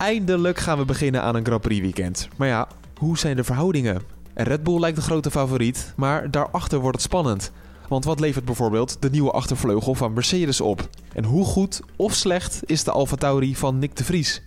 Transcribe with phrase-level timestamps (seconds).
[0.00, 2.28] Eindelijk gaan we beginnen aan een Grand Prix weekend.
[2.36, 4.02] Maar ja, hoe zijn de verhoudingen?
[4.34, 7.52] En Red Bull lijkt de grote favoriet, maar daarachter wordt het spannend.
[7.88, 10.88] Want wat levert bijvoorbeeld de nieuwe achtervleugel van Mercedes op?
[11.12, 14.42] En hoe goed of slecht is de Alfa Tauri van Nick de Vries?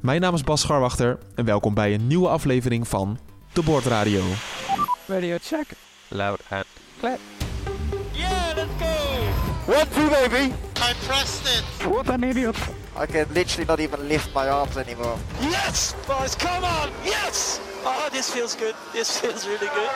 [0.00, 3.18] Mijn naam is Bas Scharwachter en welkom bij een nieuwe aflevering van
[3.52, 4.22] De Bordradio.
[5.06, 5.66] Radio check.
[6.08, 6.64] Loud and
[6.98, 7.18] clear.
[8.12, 9.72] Yeah, let's go!
[9.72, 10.52] One, two, baby.
[10.76, 11.86] I pressed it.
[11.92, 12.56] What an idiot.
[12.98, 15.16] I can literally not even lift my arms anymore.
[15.40, 16.88] Yes, boys, come on!
[17.04, 17.60] Yes!
[17.84, 18.74] Oh, this feels good.
[18.92, 19.90] This feels really good.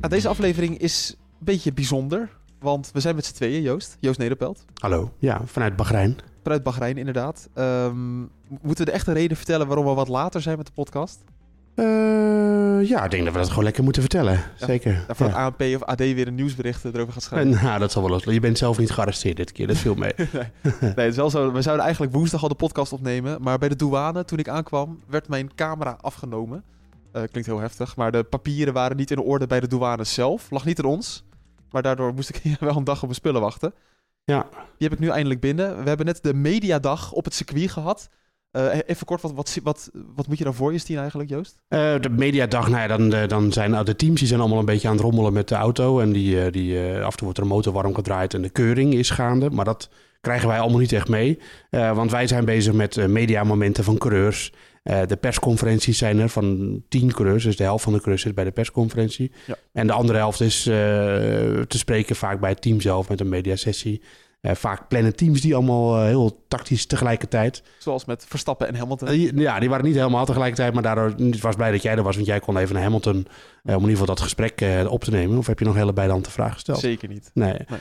[0.00, 3.96] Nou, deze aflevering is een beetje bijzonder, want we zijn met z'n tweeën, Joost.
[4.00, 4.64] Joost Nederpelt.
[4.74, 6.16] Hallo, ja, vanuit Bahrein.
[6.42, 7.48] Vanuit Bahrein, inderdaad.
[7.54, 11.24] Ehm, moeten we de echte reden vertellen waarom we wat later zijn met de podcast?
[11.74, 14.40] Eh, ja, ik denk dat we dat gewoon lekker moeten vertellen.
[14.56, 15.04] Zeker.
[15.06, 15.44] Daarvoor Ja.
[15.44, 17.50] ANP of AD weer een nieuwsbericht erover gaat schrijven.
[17.62, 18.24] Nou, dat zal wel los.
[18.24, 20.12] Je bent zelf niet gearresteerd dit keer, dat viel mee.
[20.80, 21.52] Nee, het is wel zo.
[21.52, 23.42] We zouden eigenlijk woensdag al de podcast opnemen.
[23.42, 26.62] Maar bij de douane, toen ik aankwam, werd mijn camera afgenomen.
[27.12, 27.96] Eh, klinkt heel heftig.
[27.96, 30.50] Maar de papieren waren niet in orde bij de douane zelf.
[30.50, 31.24] Lag niet aan ons.
[31.70, 33.72] Maar daardoor moest ik wel een dag op mijn spullen wachten.
[34.24, 34.46] Ja.
[34.50, 35.82] Die heb ik nu eindelijk binnen.
[35.82, 38.08] We hebben net de mediadag op het circuit gehad.
[38.50, 41.62] Eh, even kort, wat, wat, wat, wat moet je dan voor je zien eigenlijk, Joost?
[41.68, 44.64] Eh, de mediadag, nou ja, dan, eh, dan zijn de teams die zijn allemaal een
[44.64, 46.00] beetje aan het rommelen met de auto.
[46.00, 48.94] En die, die, af en toe wordt er een motor warm gedraaid en de keuring
[48.94, 49.50] is gaande.
[49.50, 49.90] Maar dat
[50.20, 51.38] krijgen wij allemaal niet echt mee.
[51.70, 54.52] Want wij zijn bezig met mediamomenten van coureurs.
[54.82, 57.44] De persconferenties zijn er van tien coureurs.
[57.44, 59.32] Dus de helft van de coureurs zit bij de persconferentie.
[59.46, 59.54] Ja.
[59.72, 64.02] En de andere helft is te spreken vaak bij het team zelf met een mediasessie.
[64.40, 67.62] Eh, vaak plannen teams die allemaal eh, heel tactisch tegelijkertijd.
[67.78, 69.08] Zoals met Verstappen en Hamilton.
[69.08, 72.14] Eh, Ja, die waren niet helemaal tegelijkertijd, maar daardoor was blij dat jij er was,
[72.14, 75.38] want jij kon even naar Hamilton om in ieder geval dat gesprek op te nemen.
[75.38, 76.78] Of heb je nog hele bijlante vraag gesteld?
[76.78, 77.30] Zeker niet.
[77.34, 77.56] Nee.
[77.68, 77.80] Nee.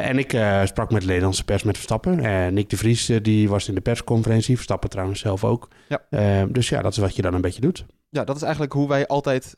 [0.00, 0.30] En ik
[0.64, 2.20] sprak met de Nederlandse pers met Verstappen.
[2.20, 4.54] Eh, Nick de Vries die was in de persconferentie.
[4.54, 5.68] Verstappen trouwens zelf ook.
[5.88, 6.46] Ja.
[6.46, 7.86] Dus ja, dat is wat je dan een beetje doet.
[8.10, 9.54] Ja, dat is eigenlijk hoe wij altijd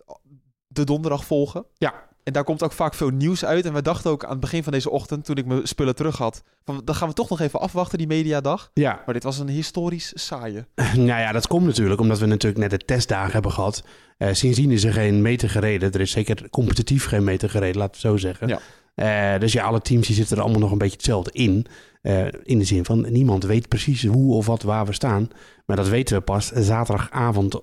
[0.67, 1.65] de donderdag volgen.
[1.75, 2.09] Ja.
[2.25, 3.65] En daar komt ook vaak veel nieuws uit.
[3.65, 6.17] En we dachten ook aan het begin van deze ochtend, toen ik mijn spullen terug
[6.17, 8.71] had, van dan gaan we toch nog even afwachten, die mediadag.
[8.75, 10.65] Ja, Maar dit was een historisch saaie.
[10.95, 13.85] nou ja, dat komt natuurlijk omdat we natuurlijk net de testdagen hebben gehad.
[14.17, 15.93] Eh, sindsdien is er geen meter gereden.
[15.93, 18.49] Er is zeker competitief geen meter gereden, laten we het zo zeggen.
[18.49, 18.61] Ja.
[18.95, 21.67] Eh, dus ja, alle teams die zitten er allemaal nog een beetje hetzelfde in.
[22.03, 25.31] Eh, in de zin van niemand weet precies hoe of wat waar we staan.
[25.67, 27.61] Maar dat weten we pas zaterdagavond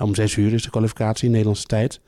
[0.00, 2.00] om zes uur is de kwalificatie in Nederlandse tijd.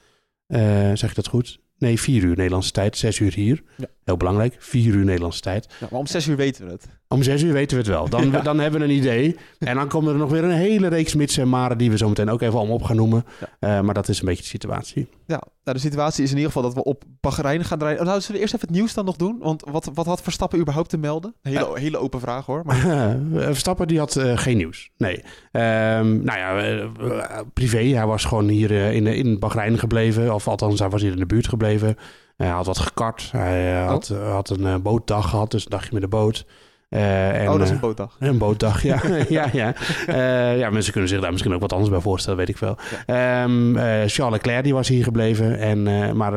[0.99, 1.62] Zeg ik dat goed?
[1.83, 3.63] Nee, vier uur Nederlandse tijd, zes uur hier.
[4.05, 5.67] Heel belangrijk, vier uur Nederlandse tijd.
[5.81, 6.87] Ja, maar om zes uur weten we het.
[7.09, 8.09] Om zes uur weten we het wel.
[8.09, 8.41] Dan, Ja.
[8.41, 9.37] dan hebben we een idee.
[9.59, 12.09] En dan komen er nog weer een hele reeks mits en maren die we zo
[12.09, 13.25] meteen ook even allemaal op gaan noemen.
[13.41, 13.77] Ja.
[13.79, 15.09] Eh, maar dat is een beetje de situatie.
[15.27, 18.01] Ja, nou, de situatie is in ieder geval dat we op Bahrein gaan draaien.
[18.01, 19.37] Oh, nou, zullen we eerst even het nieuws dan nog doen?
[19.41, 21.35] Want wat, wat had Verstappen überhaupt te melden?
[21.43, 22.63] Hele, hele open vraag hoor.
[22.67, 24.91] Maar Verstappen die had eh, geen nieuws.
[24.97, 25.23] Nee.
[25.53, 27.79] Ehm, nou ja, eh, eh, privé.
[27.83, 30.35] Hij was gewoon hier eh, in, in Bahrein gebleven.
[30.35, 31.97] Of althans, hij was hier in de buurt gebleven.
[32.43, 33.29] Hij had wat gekart.
[33.33, 35.51] Hij eh, had, eh, had een eh, bootdag gehad.
[35.51, 36.47] Dus een dagje met de boot.
[36.93, 38.17] Eh, en, oh, dat is een bootdag.
[38.19, 39.01] Een bootdag, ja.
[39.29, 39.75] ja, ja.
[40.55, 42.77] Ja, mensen kunnen zich daar misschien ook wat anders bij voorstellen, weet ik veel.
[43.07, 45.59] Ehm, eh, Charles Leclerc die was hier gebleven.
[45.59, 45.83] En,
[46.17, 46.33] maar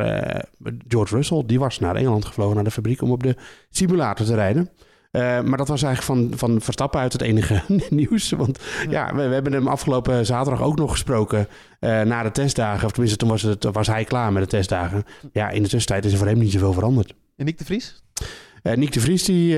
[0.88, 3.36] George Russell die was naar Engeland gevlogen, naar de fabriek, om op de
[3.70, 4.70] simulator te rijden.
[5.16, 8.30] Eh, maar dat was eigenlijk van, van Verstappen uit het enige nieuws.
[8.32, 8.60] Want
[8.90, 11.48] ja, we, we hebben hem afgelopen zaterdag ook nog gesproken
[11.80, 12.86] eh, na de testdagen.
[12.86, 15.04] Of tenminste, toen was, het, was hij klaar met de testdagen.
[15.34, 17.14] Ja, in de tussentijd is er voor hem niet zoveel veranderd.
[17.36, 18.04] En Nick de Vries?
[18.62, 19.58] Eh Nick de Vries die,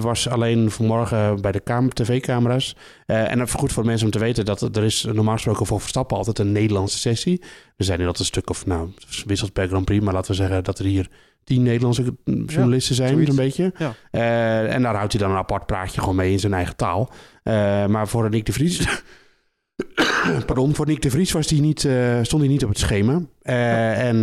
[0.00, 2.76] was alleen vanmorgen bij de kamer, tv-camera's.
[3.06, 5.80] En dat is goed voor mensen om te weten dat er is normaal gesproken voor
[5.80, 7.42] Verstappen altijd een Nederlandse sessie.
[7.76, 8.88] Er zijn hier altijd een stuk of, nou,
[9.26, 11.08] wisselt per Grand Prix, maar laten we zeggen dat er hier
[11.44, 12.14] tien Nederlandse
[12.46, 13.72] journalisten zijn, zo'n beetje.
[13.78, 13.94] Ja.
[14.10, 17.10] Eh, en daar houdt hij dan een apart praatje gewoon mee in zijn eigen taal.
[17.42, 18.86] Eh, maar voor Nick de Vries...
[20.46, 23.20] Pardon, voor Nick de Vries was die niet, eh, stond hij niet op het schema.
[23.42, 24.16] En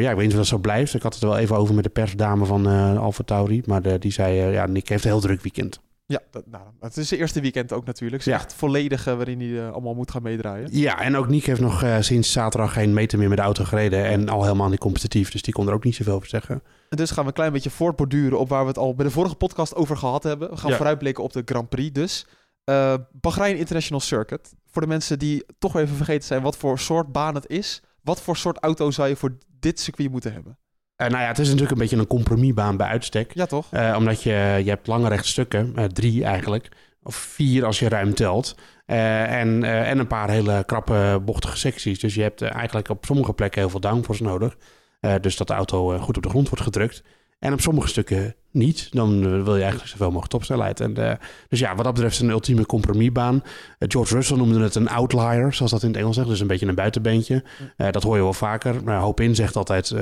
[0.00, 0.94] ja, ik weet niet of dat zo blijft.
[0.94, 3.62] Ik had het er wel even over met de persdame van Alfa Tauri.
[3.66, 5.80] Maar de- die zei, ja, Nick heeft een heel druk weekend.
[6.06, 8.22] Ja, dat, nou, het is de eerste weekend ook natuurlijk.
[8.24, 8.44] Het is Ja.
[8.44, 10.68] echt volledig eh, waarin hij eh, allemaal moet gaan meedraaien.
[10.72, 13.64] Ja, en ook Nick heeft nog eh, sinds zaterdag geen meter meer met de auto
[13.64, 14.04] gereden.
[14.04, 15.30] En al helemaal niet competitief.
[15.30, 16.62] Dus die kon er ook niet zoveel over zeggen.
[16.88, 19.10] En dus gaan we een klein beetje voortborduren op waar we het al bij de
[19.10, 20.50] vorige podcast over gehad hebben.
[20.50, 20.76] We gaan Ja.
[20.76, 22.26] vooruitblikken op de Grand Prix dus.
[22.64, 24.52] Eh Bahrein International Circuit.
[24.66, 27.82] Voor de mensen die toch even vergeten zijn wat voor soort baan het is.
[28.02, 30.58] Wat voor soort auto zou je voor dit circuit moeten hebben?
[30.96, 33.34] Eh, nou ja, het is natuurlijk een beetje een compromisbaan bij uitstek.
[33.34, 33.66] Ja, toch?
[33.70, 36.68] Eh, omdat je, je hebt lange rechtstukken, eh, drie eigenlijk.
[37.02, 38.56] Of vier als je ruim telt.
[38.86, 42.00] En, en een paar hele krappe, bochtige secties.
[42.00, 44.56] Dus je hebt eigenlijk op sommige plekken heel veel downforce nodig.
[45.20, 47.02] Dus dat de auto goed op de grond wordt gedrukt.
[47.38, 48.88] En op sommige stukken niet.
[48.92, 50.80] Dan eh, wil je eigenlijk zoveel mogelijk topsnelheid.
[50.80, 51.16] En, eh,
[51.48, 53.42] dus ja, wat dat betreft een ultieme compromisbaan.
[53.78, 56.28] Eh, George Russell noemde het een outlier, zoals dat in het Engels zegt.
[56.28, 57.44] Dus een beetje een buitenbeentje.
[57.76, 58.84] Dat hoor je wel vaker.
[58.84, 59.94] Maar Hoop In zegt altijd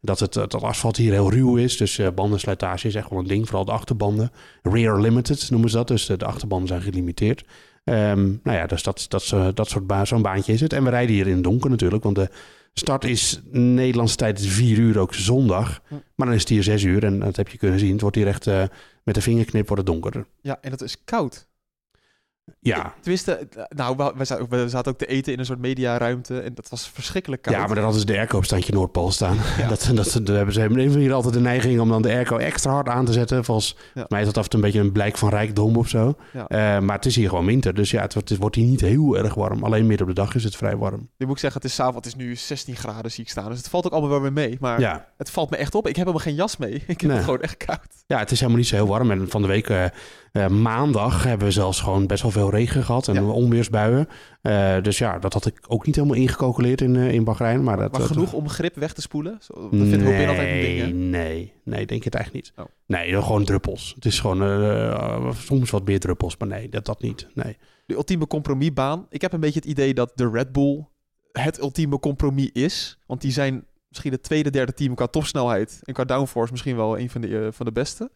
[0.00, 1.76] dat het dat asfalt hier heel ruw is.
[1.76, 3.46] Dus bandenslijtage is echt wel een ding.
[3.46, 4.30] Vooral de achterbanden.
[4.62, 5.88] Rear limited noemen ze dat.
[5.88, 7.44] Dus de, de achterbanden zijn gelimiteerd.
[7.84, 10.72] Ehm, nou ja, dus dat, dat, zo- dat soort ba zo'n baantje is het.
[10.72, 12.02] En we rijden hier in het donker natuurlijk.
[12.02, 12.28] Want de
[12.74, 15.80] start is Nederlandse tijd 4 uur, ook zondag.
[15.88, 17.04] Maar dan is het hier 6 uur.
[17.04, 17.92] En dat heb je kunnen zien.
[17.92, 18.64] Het wordt hier echt eh,
[19.02, 20.26] met de vingerknip wordt het donkerder.
[20.40, 21.48] Ja, en het is koud.
[22.60, 22.94] Ja.
[23.00, 26.54] Tenminste, eh, nou, we, zaten- we zaten ook te eten in een soort mediaruimte en
[26.54, 27.56] dat was verschrikkelijk koud.
[27.56, 29.36] Ja, maar dan hadden ze de airco op standje Noordpool staan.
[29.58, 29.68] Ja.
[29.74, 32.72] Dat, dat, dat hebben ze hebben hier altijd de neiging om dan de airco extra
[32.72, 33.44] hard aan te zetten.
[33.44, 34.04] Volgens Ja.
[34.08, 36.14] mij is dat af en toe een beetje een blijk van rijkdom of zo.
[36.32, 36.46] Ja.
[36.48, 37.74] Eh, maar het is hier gewoon winter.
[37.74, 39.64] Dus ja, het, wordt- het wordt hier niet heel erg warm.
[39.64, 41.08] Alleen midden op de dag is het vrij warm.
[41.18, 43.48] Nu moet ik zeggen, het is avond, het is nu 16 graden zie ik staan.
[43.48, 44.56] Dus het valt ook allemaal wel weer mee.
[44.60, 45.06] Maar Ja.
[45.16, 45.82] het valt me echt op.
[45.88, 46.72] Ik heb helemaal geen jas mee.
[46.86, 47.10] Ik heb Nee.
[47.16, 47.86] het gewoon echt koud.
[48.06, 49.10] ja, het is helemaal niet zo heel warm.
[49.10, 49.84] En van de week eh,
[50.34, 53.08] eh, maandag hebben we zelfs gewoon best wel veel regen gehad.
[53.08, 53.22] En Ja.
[53.22, 54.08] onweersbuien.
[54.42, 57.62] Eh, dus ja, dat had ik ook niet helemaal ingecalculeerd in, eh, in Bahrein.
[57.62, 59.38] Maar, dat, Maar dat- genoeg om grip weg te spoelen.
[59.40, 60.92] Zo, dat vindt altijd een ding?
[60.92, 62.66] Nee, nee, nee, denk het eigenlijk niet.
[62.66, 62.72] Oh.
[62.86, 63.92] Nee, gewoon druppels.
[63.94, 67.28] Het is gewoon soms wat meer druppels, maar nee, dat, dat niet.
[67.34, 67.56] Nee.
[67.86, 69.06] De ultieme compromisbaan.
[69.10, 70.84] Ik heb een beetje het idee dat de Red Bull
[71.32, 72.98] het ultieme compromis is.
[73.06, 75.80] Want die zijn misschien het tweede, derde team qua topsnelheid.
[75.82, 78.10] En qua downforce misschien wel een van de, van de beste.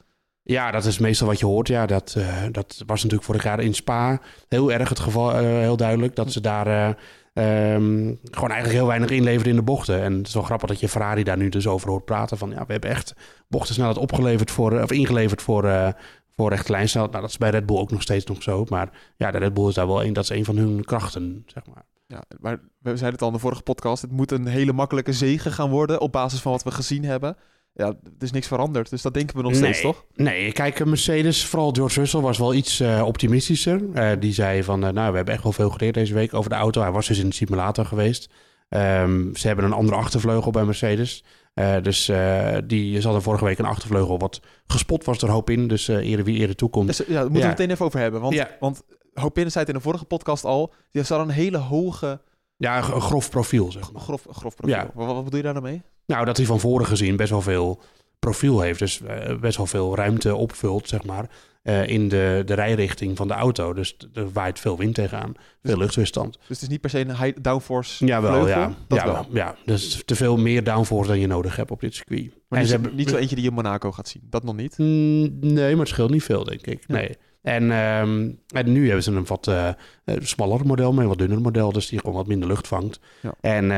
[0.51, 1.69] Ja, dat is meestal wat je hoort.
[1.69, 5.41] Ja, dat, eh, dat was natuurlijk vorig jaar in Spa heel erg het geval, eh,
[5.41, 6.17] heel duidelijk.
[6.17, 6.89] Dat ze daar eh,
[7.75, 10.03] ehm, gewoon eigenlijk heel weinig inleverden in de bochten.
[10.03, 12.39] En het is wel grappig dat je Ferrari daar nu dus over hoort praten.
[12.39, 13.15] Van ja, we hebben echt
[13.49, 15.95] bochtensnelheid opgeleverd voor, of ingeleverd voor,
[16.37, 17.13] voor recht lijnsnelheid.
[17.13, 18.65] Nou, dat is bij Red Bull ook nog steeds nog zo.
[18.69, 21.43] Maar ja, de Red Bull is daar wel een, dat is een van hun krachten,
[21.47, 21.85] zeg maar.
[22.07, 24.03] Ja, maar we zeiden het al in de vorige podcast.
[24.03, 27.37] Het moet een hele makkelijke zege gaan worden op basis van wat we gezien hebben.
[27.79, 28.91] Ja, er is niks veranderd.
[28.91, 30.05] Dus dat denken we nog steeds, toch?
[30.15, 33.81] Nee, kijk, Mercedes, vooral George Russell, was wel iets eh, optimistischer.
[33.95, 36.51] Eh, die zei van, eh, nou, we hebben echt wel veel geleerd deze week over
[36.51, 36.81] de auto.
[36.81, 38.31] Hij was dus in de simulator geweest.
[38.69, 41.25] Ehm, ze hebben een andere achtervleugel bij Mercedes.
[41.55, 45.51] Eh, dus eh, die zat er vorige week een achtervleugel wat gespot was door hoop
[45.51, 45.69] in.
[45.69, 46.87] Dus eh eerder wie eerder toekomt.
[46.87, 47.41] Dus, ja, daar moeten Ja.
[47.41, 48.21] we het meteen even over hebben.
[48.21, 48.49] Want, Ja.
[48.61, 48.83] want
[49.15, 50.73] Hopin zei het in de vorige podcast al.
[50.91, 52.21] Die had een hele hoge,
[52.57, 54.03] Ja, een grof profiel, zeg maar.
[54.03, 54.77] grof, grof profiel.
[54.77, 54.91] Ja.
[54.95, 55.83] Wat, wat bedoel je daar dan mee?
[56.09, 57.81] Nou, dat hij van voren gezien best wel veel
[58.19, 58.79] profiel heeft.
[58.79, 61.31] Dus eh, best wel veel ruimte opvult, zeg maar,
[61.63, 63.73] eh, in de, de rijrichting van de auto.
[63.73, 65.33] Dus er waait veel wind tegenaan,
[65.63, 66.33] veel luchtweerstand.
[66.39, 68.61] Dus het is niet per se een high downforce Ja, wel, vleugel.
[68.61, 68.75] ja.
[68.89, 69.27] Dat ja, wel.
[69.33, 69.57] ja.
[69.65, 72.33] Dus te veel meer downforce dan je nodig hebt op dit circuit.
[72.49, 74.23] Maar En ze hebben- niet zo eentje die je in Monaco gaat zien.
[74.31, 74.79] Dat nog niet.
[74.79, 76.85] Mm, Nee, maar het scheelt niet veel, denk ik.
[76.87, 76.95] Ja.
[76.95, 77.17] Nee.
[77.49, 78.31] En, ehm,
[78.65, 79.69] en nu hebben ze een wat eh,
[80.19, 81.73] smaller model, maar een wat dunner model.
[81.73, 83.01] Dus die gewoon wat minder lucht vangt.
[83.21, 83.35] Ja.
[83.41, 83.69] En eh,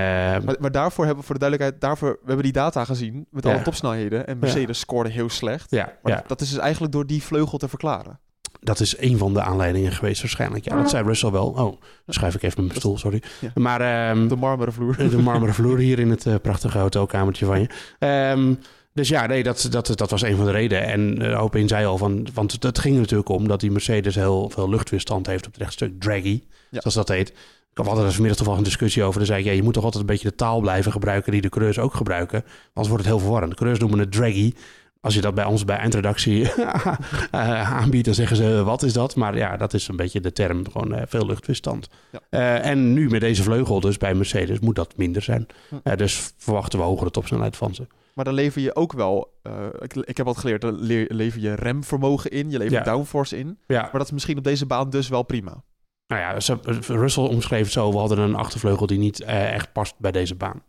[0.45, 3.45] Maar, maar daarvoor hebben we, voor de duidelijkheid, daarvoor, we hebben die data gezien met
[3.45, 3.53] Ja.
[3.53, 4.27] alle topsnelheden.
[4.27, 5.71] En Mercedes scoorde heel slecht.
[5.71, 8.19] ja, Maar ja, dat is dus eigenlijk door die vleugel te verklaren.
[8.61, 10.65] dat is een van de aanleidingen geweest waarschijnlijk.
[10.65, 11.47] Ja, dat zei Russell wel.
[11.47, 13.23] Oh, dan schuif ik even met mijn stoel, sorry.
[13.41, 13.51] Ja.
[13.55, 14.97] Maar ehm, De marmeren vloer.
[14.97, 17.69] de marmeren vloer hier in het eh, prachtige hotelkamertje van je.
[17.99, 18.55] Ehm,
[18.93, 20.87] dus ja, nee, dat, dat, dat was een van de redenen.
[20.87, 24.15] En uh, Opin zei al van, want het, ging er natuurlijk om dat die Mercedes
[24.15, 26.81] heel veel luchtweerstand heeft op het rechtstuk draggy, Ja.
[26.81, 27.29] zoals dat heet.
[27.71, 29.19] Ik had altijd er vanmiddag toevallig een discussie over.
[29.19, 31.41] Dan zei ik, ja, je moet toch altijd een beetje de taal blijven gebruiken die
[31.41, 32.45] de coureurs ook gebruiken.
[32.67, 33.51] Anders wordt het heel verwarrend.
[33.51, 34.53] De coureurs noemen het draggy.
[35.01, 39.17] Als je dat bij ons bij eindredactie eh, aanbiedt, dan zeggen ze, wat is dat?
[39.17, 41.89] Maar ja, dat is een beetje de term, gewoon eh, veel luchtweerstand.
[42.13, 42.21] Ja.
[42.31, 45.47] Eh, en nu met deze vleugel, dus bij Mercedes, moet dat minder zijn.
[45.83, 47.87] Eh, dus verwachten we hogere topsnelheid van ze.
[48.14, 51.40] Maar dan lever je ook wel, eh, ik, ik heb wat geleerd, dan leer, lever
[51.40, 52.93] je remvermogen in, je levert Ja.
[52.93, 53.59] downforce in.
[53.67, 55.62] Ja, Maar dat is misschien op deze baan dus wel prima.
[56.07, 59.73] nou ja, ze- Russell omschreef het zo, we hadden een achtervleugel die niet eh, echt
[59.73, 60.62] past bij deze baan.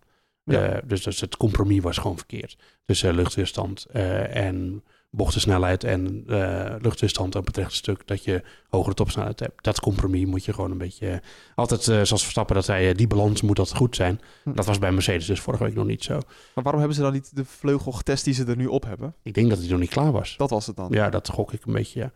[0.44, 0.66] Ja.
[0.68, 2.58] Eh, dus, dus het compromis was gewoon verkeerd.
[2.86, 8.44] Dus eh, luchtweerstand eh, en bochtensnelheid en eh, luchtweerstand op het rechte stuk, dat je
[8.70, 9.64] hogere topsnelheid hebt.
[9.64, 11.22] Dat compromis moet je gewoon een beetje...
[11.56, 14.22] altijd eh, zoals Verstappen dat zei, eh, die balans moet dat goed zijn.
[14.44, 14.54] Hm.
[14.54, 16.14] Dat was bij Mercedes dus vorige week nog niet zo.
[16.54, 19.16] Maar waarom hebben ze dan niet de vleugel getest die ze er nu op hebben?
[19.24, 20.38] Ik denk dat hij nog niet klaar was.
[20.38, 20.88] Dat was het dan.
[20.92, 22.12] Ja, dat gok ik een beetje, ja.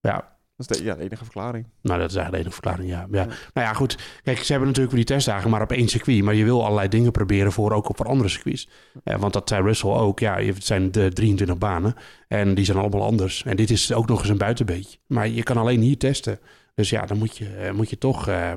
[0.00, 1.66] Ja, Dat is de, ja, de enige verklaring.
[1.82, 3.06] Nou, dat is eigenlijk de enige verklaring, ja.
[3.10, 3.22] ja.
[3.22, 3.26] Ja.
[3.26, 3.98] Nou ja, goed.
[4.22, 6.22] Kijk, ze hebben natuurlijk weer die testdagen maar op één circuit.
[6.22, 8.68] Maar je wil allerlei dingen proberen voor ook op voor andere circuits.
[9.04, 10.18] Eh, want dat zei Russell ook.
[10.18, 11.94] Ja, het zijn de 23 banen.
[12.28, 13.44] En die zijn allemaal anders.
[13.44, 14.98] En dit is ook nog eens een buitenbeetje.
[15.06, 16.38] Maar je kan alleen hier testen.
[16.74, 18.52] Dus ja, dan moet je, eh, moet je toch eh,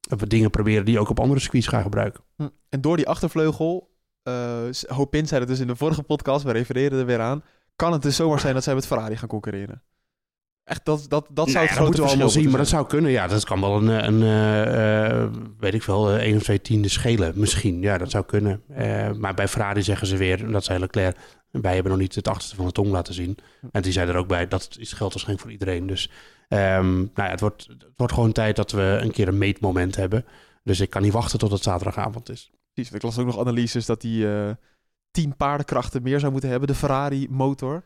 [0.00, 2.24] wat dingen proberen die je ook op andere circuits gaan gebruiken.
[2.36, 2.48] Hm.
[2.68, 3.90] En door die achtervleugel,
[4.22, 7.42] eh Hopin zei het dus in de vorige podcast, we refereren er weer aan,
[7.76, 9.82] kan het dus zomaar zijn dat zij met Ferrari gaan concurreren.
[10.64, 13.10] Echt, dat, dat, dat zou het dat moeten we allemaal zien, maar dat zou kunnen.
[13.10, 16.60] Ja, dat kan wel een, een eh, eh, weet ik wel, eh, één of twee
[16.60, 17.32] tienden schelen.
[17.36, 18.62] Misschien, ja, dat zou kunnen.
[18.68, 21.16] Eh, maar bij Ferrari zeggen ze weer, dat zei Leclerc,
[21.50, 23.38] wij hebben nog niet het achterste van de tong laten zien.
[23.72, 25.86] En die zei er ook bij, dat is geldt waarschijnlijk voor iedereen.
[25.86, 26.10] Dus
[26.48, 29.96] ehm, nou ja, het, wordt, het wordt gewoon tijd dat we een keer een meetmoment
[29.96, 30.24] hebben.
[30.62, 32.50] Dus ik kan niet wachten tot het zaterdagavond is.
[32.72, 34.50] Precies, ik las ook nog analyses dat die eh
[35.10, 37.84] 10 paardenkrachten meer zou moeten hebben, de Ferrari motor.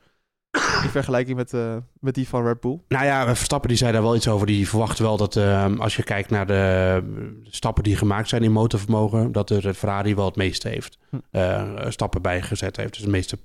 [0.82, 2.80] In vergelijking met, eh, met die van Red Bull.
[2.88, 4.46] Nou ja, Verstappen die zei daar wel iets over.
[4.46, 7.02] Die verwacht wel dat ehm, als je kijkt naar de
[7.44, 10.98] stappen die gemaakt zijn in motorvermogen, dat er Ferrari wel het meeste heeft.
[11.30, 12.92] Eh, stappen bijgezet heeft.
[12.92, 13.38] Dus de meeste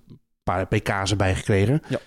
[0.43, 1.81] paar pk's erbij gekregen.
[1.87, 1.99] Ja.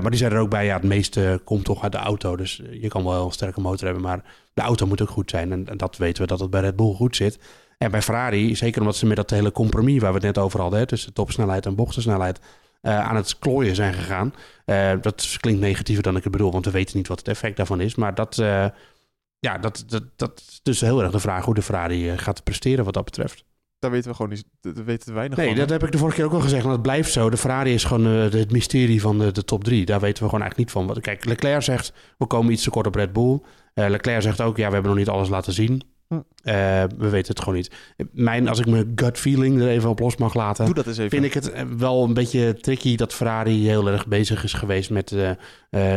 [0.00, 2.36] Maar die zei er ook bij, ja, het meeste komt toch uit de auto.
[2.36, 4.24] Dus je kan wel een sterke motor hebben, maar
[4.54, 5.52] de auto moet ook goed zijn.
[5.52, 7.38] En, en dat weten we dat het bij Red Bull goed zit.
[7.78, 10.60] En bij Ferrari, zeker omdat ze met dat hele compromis waar we het net over
[10.60, 12.40] hadden, hè, tussen topsnelheid en bochtensnelheid,
[12.80, 14.34] aan het klooien zijn gegaan.
[14.64, 17.56] Eh, dat klinkt negatiever dan ik het bedoel, want we weten niet wat het effect
[17.56, 17.94] daarvan is.
[17.94, 18.66] Maar dat, eh,
[19.38, 22.44] ja, dat, dat, dat is dus heel erg de vraag hoe de Ferrari eh, gaat
[22.44, 23.44] presteren wat dat betreft.
[23.78, 25.56] Daar weten we gewoon niet, daar weten we weinig Nee, van.
[25.56, 26.64] dat heb ik de vorige keer ook al gezegd.
[26.64, 27.30] En dat blijft zo.
[27.30, 29.84] De Ferrari is gewoon eh, het mysterie van de, de top drie.
[29.84, 30.86] Daar weten we gewoon eigenlijk niet van.
[30.86, 33.40] Want Kijk, Leclerc zegt, we komen iets te kort op Red Bull.
[33.74, 35.82] Eh, Leclerc zegt ook, ja, we hebben nog niet alles laten zien.
[36.08, 36.14] Hm.
[36.14, 36.54] Eh,
[36.98, 37.70] we weten het gewoon niet.
[38.12, 40.64] Mijn, als ik mijn gut feeling er even op los mag laten...
[40.64, 41.10] Doe dat eens even.
[41.10, 44.90] vind ik het eh, wel een beetje tricky dat Ferrari heel erg bezig is geweest
[44.90, 45.36] met eh, eh,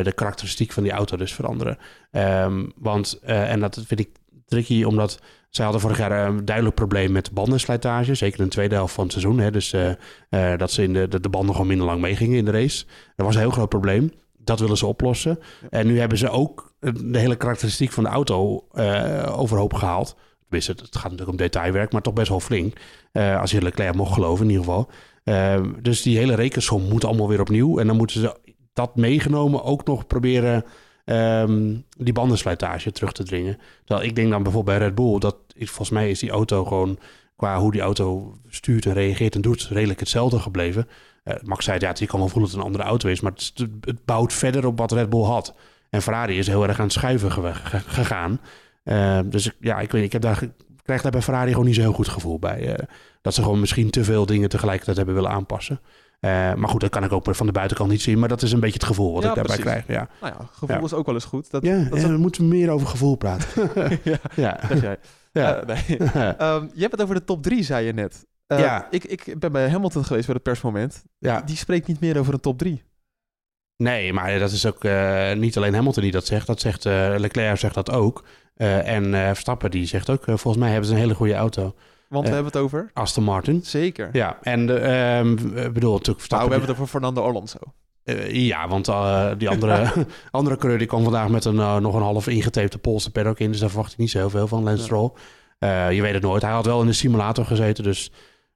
[0.03, 1.77] de karakteristiek van die auto dus veranderen.
[2.11, 4.09] Ehm, want, eh, en dat vind ik
[4.45, 5.19] tricky omdat
[5.51, 8.15] zij hadden vorig jaar een duidelijk probleem met bandenslijtage.
[8.15, 9.39] Zeker in de tweede helft van het seizoen.
[9.39, 9.89] Hè, dus eh,
[10.29, 12.85] eh, dat ze in de, de, de banden gewoon minder lang meegingen in de race.
[13.15, 14.11] Dat was een heel groot probleem.
[14.43, 15.39] Dat willen ze oplossen.
[15.69, 20.15] En nu hebben ze ook de hele karakteristiek van de auto eh, overhoop gehaald.
[20.41, 22.77] Tenminste, het gaat natuurlijk om detailwerk, maar toch best wel flink.
[23.11, 24.89] Eh, als je Leclerc mocht geloven, in ieder geval.
[25.23, 27.79] Eh, dus die hele rekensom moet allemaal weer opnieuw.
[27.79, 28.35] En dan moeten ze
[28.73, 30.65] dat meegenomen ook nog proberen
[31.05, 33.57] ehm, die bandenslijtage terug te dringen.
[33.85, 36.65] Terwijl ik denk dan bijvoorbeeld bij Red Bull, dat is, volgens mij is die auto
[36.65, 36.99] gewoon
[37.41, 40.87] qua hoe die auto stuurt en reageert en doet, redelijk hetzelfde gebleven.
[41.23, 43.31] Eh, Max zei, ja, je kan wel voelen dat het een andere auto is, maar
[43.31, 45.53] het, het bouwt verder op wat Red Bull had.
[45.89, 47.31] En Ferrari is heel erg aan het schuiven
[47.87, 48.39] gegaan.
[48.83, 50.51] Eh, dus ja, ik weet ik heb daar, ik
[50.83, 52.75] krijg daar bij Ferrari gewoon niet zo'n heel goed gevoel bij.
[52.75, 52.85] eh,
[53.21, 55.79] dat ze gewoon misschien te veel dingen tegelijkertijd hebben willen aanpassen.
[56.55, 58.19] Maar goed, dat kan ik ook van de buitenkant niet zien.
[58.19, 59.83] Maar dat is een beetje het gevoel wat Ja, ik daarbij precies.
[59.83, 59.99] krijg.
[60.01, 60.83] Ja, Nou ja, gevoel Ja.
[60.83, 61.51] is ook wel eens goed.
[61.51, 63.47] Dat, ja dat ook- we moeten meer over gevoel praten.
[64.03, 64.59] ja, ja.
[64.67, 64.97] zeg jij.
[65.31, 65.55] Ja.
[65.55, 65.97] Eh, nee.
[66.73, 68.25] Je hebt het over de top 3, zei je net.
[68.47, 68.87] Eh, Ja.
[68.89, 71.03] ik, ik ben bij Hamilton geweest bij het persmoment.
[71.17, 71.41] ja.
[71.41, 72.83] Die spreekt niet meer over een top 3.
[73.77, 76.47] Nee, maar dat is ook eh, niet alleen Hamilton die dat zegt.
[76.47, 78.23] Dat zegt Leclerc zegt dat ook.
[78.55, 81.75] En Verstappen die zegt ook, volgens mij hebben ze een hele goede auto.
[82.09, 82.89] Want we hebben het over...
[82.93, 83.61] Aston Martin.
[83.63, 84.09] Zeker.
[84.11, 86.47] Ja, en ehm, bedoel natuurlijk Nou, Verstappen.
[86.47, 87.59] we hebben het over Fernando Alonso.
[88.17, 89.91] Eh, ja, want eh, die andere,
[90.31, 93.51] andere coureur die kwam vandaag met een, eh, nog een half ingetapte Poolse paddock in.
[93.51, 94.83] Dus daar verwacht ik niet zo heel veel van, Lance.
[94.83, 95.11] Stroll.
[95.89, 96.41] Je weet het nooit.
[96.41, 98.11] Hij had wel in de simulator gezeten, dus...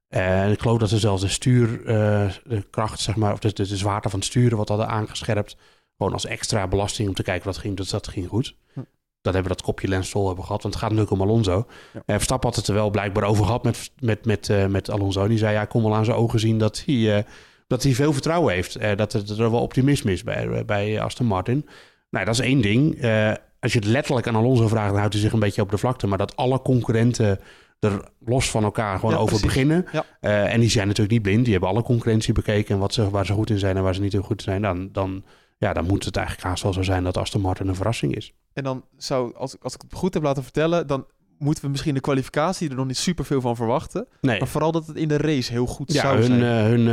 [0.10, 3.68] en ik geloof dat ze zelfs de stuur, de kracht, zeg maar, of de, de,
[3.68, 5.58] de zwaarte van het sturen wat hadden aangescherpt.
[5.98, 7.78] Gewoon als extra belasting om te kijken wat ging.
[7.78, 8.56] Dus dat ging goed.
[8.74, 8.80] Hm.
[9.22, 11.68] Dat hebben we dat kopje Lance Stroll hebben gehad, want het gaat natuurlijk om Alonso.
[11.94, 12.02] Ja.
[12.06, 15.28] Verstappen had het er wel blijkbaar over gehad met, met, met, met Alonso.
[15.28, 17.26] Die zei, ja, ik kon wel aan zijn ogen zien dat hij,
[17.68, 18.76] dat hij veel vertrouwen heeft.
[18.76, 21.66] Eh, dat er, er wel optimisme is bij, bij Aston Martin.
[22.10, 23.02] Nou, dat is één ding.
[23.02, 25.70] Eh, als je het letterlijk aan Alonso vraagt, dan houdt hij zich een beetje op
[25.70, 26.08] de vlakte.
[26.08, 27.40] Maar dat alle concurrenten
[27.80, 29.48] er los van elkaar gewoon Ja, over precies.
[29.48, 29.86] beginnen.
[29.92, 30.06] Ja.
[30.20, 31.44] Eh, en die zijn natuurlijk niet blind.
[31.44, 33.96] Die hebben alle concurrentie bekeken en wat ze, waar ze goed in zijn en waar
[33.96, 34.62] ze niet zo goed in zijn.
[34.62, 35.24] Dan, dan,
[35.58, 38.34] ja, dan moet het eigenlijk haast wel zo zijn dat Aston Martin een verrassing is.
[38.54, 41.06] En dan zou, als, als ik het goed heb laten vertellen, dan
[41.38, 44.08] moeten we misschien de kwalificatie er nog niet super veel van verwachten.
[44.22, 44.40] Nee.
[44.40, 46.42] Maar vooral dat het in de race heel goed Ja, zou hun, zijn.
[46.42, 46.88] eh, hun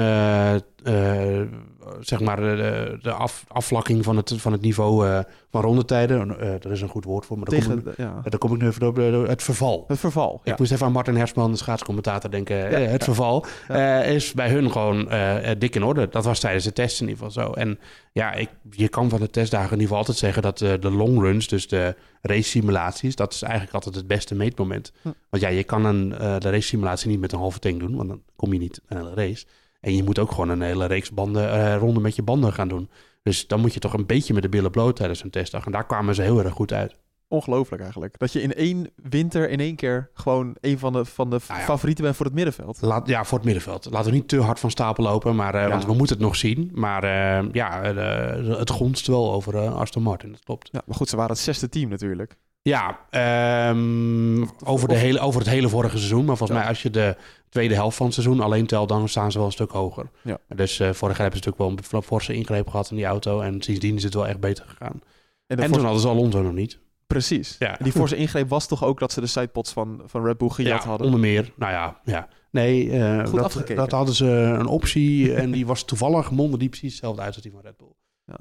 [0.84, 1.48] eh, eh,
[2.00, 5.18] zeg maar, de, de af, afvlakking van het, van het niveau eh,
[5.50, 6.40] van rondetijden.
[6.40, 8.20] Eh er is een goed woord voor, maar daar kom ik, de- ja.
[8.24, 8.98] daar kom ik nu even op.
[8.98, 9.84] eh, Het verval.
[9.88, 10.40] het verval.
[10.44, 10.52] Ja.
[10.52, 12.56] Ik moest even aan Martin Hersman, de schaatscommentator, denken.
[12.56, 16.08] Ja, eh, het verval eh, is bij hun gewoon eh, eh, dik in orde.
[16.08, 17.52] Dat was tijdens de test in ieder geval zo.
[17.52, 17.78] En
[18.12, 20.90] ja, ik, je kan van de testdagen in ieder geval altijd zeggen dat eh, de
[20.90, 24.92] long runs, dus de race simulaties, dat is eigenlijk altijd het beste meetmoment.
[25.02, 25.08] Hm.
[25.30, 27.96] Want ja, je kan een, eh, de race simulatie niet met een halve tank doen,
[27.96, 29.44] want dan kom je niet aan een race.
[29.82, 32.68] En je moet ook gewoon een hele reeks banden, eh, ronde met je banden gaan
[32.68, 32.90] doen.
[33.22, 35.66] Dus dan moet je toch een beetje met de billen bloot tijdens een testdag.
[35.66, 36.96] En daar kwamen ze heel erg goed uit.
[37.28, 38.18] Ongelooflijk eigenlijk.
[38.18, 41.60] Dat je in één winter in één keer gewoon een van de, van de Nou
[41.60, 41.64] ja.
[41.66, 42.78] favorieten bent voor het middenveld.
[42.82, 43.88] Laat, ja, voor het middenveld.
[43.90, 45.68] Laten we niet te hard van stapel lopen, maar, eh, Ja.
[45.68, 46.70] want we moeten het nog zien.
[46.74, 47.82] Maar eh, ja,
[48.58, 50.68] het gonst wel over Aston Martin, dat klopt.
[50.72, 52.36] Ja, maar goed, ze waren het zesde team natuurlijk.
[52.62, 56.24] Ja, ehm, over, de hele, over het hele vorige seizoen.
[56.24, 56.64] Maar volgens Ja.
[56.64, 57.16] mij als je de
[57.48, 60.10] tweede helft van het seizoen alleen telt, dan staan ze wel een stuk hoger.
[60.22, 60.38] Ja.
[60.48, 63.40] Dus eh, vorig jaar hebben ze natuurlijk wel een forse ingreep gehad in die auto.
[63.40, 65.00] En sindsdien is het wel echt beter gegaan.
[65.46, 66.78] En, toen hadden ze Alonso nog niet.
[67.06, 67.56] Precies.
[67.58, 67.78] Ja.
[67.78, 70.48] En die forse ingreep was toch ook dat ze de sidepods van, van Red Bull
[70.48, 71.06] gejat ja, hadden?
[71.06, 71.52] onder meer.
[71.56, 72.28] Nou ja, ja.
[72.50, 73.76] Nee, eh, Goed dat, afgekeken.
[73.76, 77.42] dat hadden ze een optie en die was toevallig monden die precies hetzelfde uit als
[77.42, 77.92] die van Red Bull.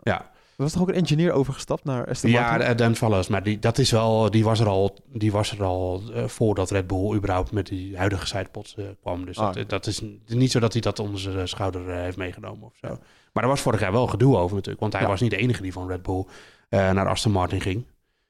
[0.03, 0.31] Ja.
[0.61, 0.67] Ja.
[0.67, 2.67] Er was toch ook een engineer overgestapt naar Aston Ja, Martin?
[2.67, 5.63] eh, Dan Valles, maar die, dat is wel, die was er al, die was er
[5.63, 9.25] al eh, voordat Red Bull überhaupt met die huidige sidepods eh, kwam.
[9.25, 12.63] Dus Ah, dat, dat is niet zo dat hij dat onder zijn schouder heeft meegenomen
[12.67, 12.97] of zo.
[13.33, 15.07] Maar er was vorig jaar wel gedoe over natuurlijk, want hij Ja.
[15.07, 16.25] was niet de enige die van Red Bull
[16.69, 17.85] naar Aston Martin ging.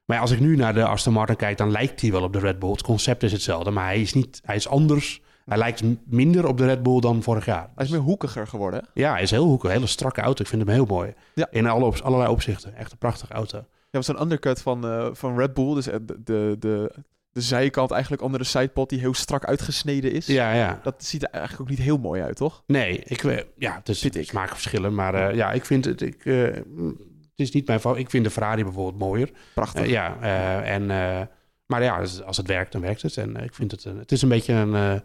[0.06, 2.34] Maar ja, als ik nu naar de Aston Martin kijk, dan lijkt hij wel op
[2.34, 2.72] de Red Bull.
[2.72, 5.22] Het concept is hetzelfde, maar hij is niet, hij is anders.
[5.46, 7.70] Hij lijkt minder op de Red Bull dan vorig jaar.
[7.76, 8.86] Hij is meer hoekiger geworden.
[8.94, 10.42] Ja, hij is heel hoekig, een hele strakke auto.
[10.42, 11.14] Ik vind hem heel mooi.
[11.36, 11.48] Ja.
[11.52, 12.76] In alle, op- allerlei opzichten.
[12.76, 13.58] Echt een prachtige auto.
[13.58, 15.74] Ja, was een undercut van, eh, van Red Bull.
[15.74, 16.92] Dus eh, de, de, de,
[17.32, 20.26] de zijkant eigenlijk onder de sidepod die heel strak uitgesneden is.
[20.26, 20.80] Ja, ja.
[20.84, 22.64] Dat ziet er eigenlijk ook niet heel mooi uit, toch?
[22.68, 24.28] Nee, ik, we- ja, het is Vind ik.
[24.30, 24.94] smaakverschillen.
[24.96, 26.02] Maar eh, ja, ik vind het...
[26.02, 28.06] Ik, eh, het is niet mijn favoriet.
[28.06, 29.30] Ik vind de Ferrari bijvoorbeeld mooier.
[29.54, 29.82] Prachtig.
[29.84, 31.22] Eh, ja, eh, en, eh,
[31.66, 33.18] maar ja, als, het werkt, dan werkt het.
[33.18, 33.86] En eh, ik vind het...
[33.86, 35.02] een- het is een beetje een...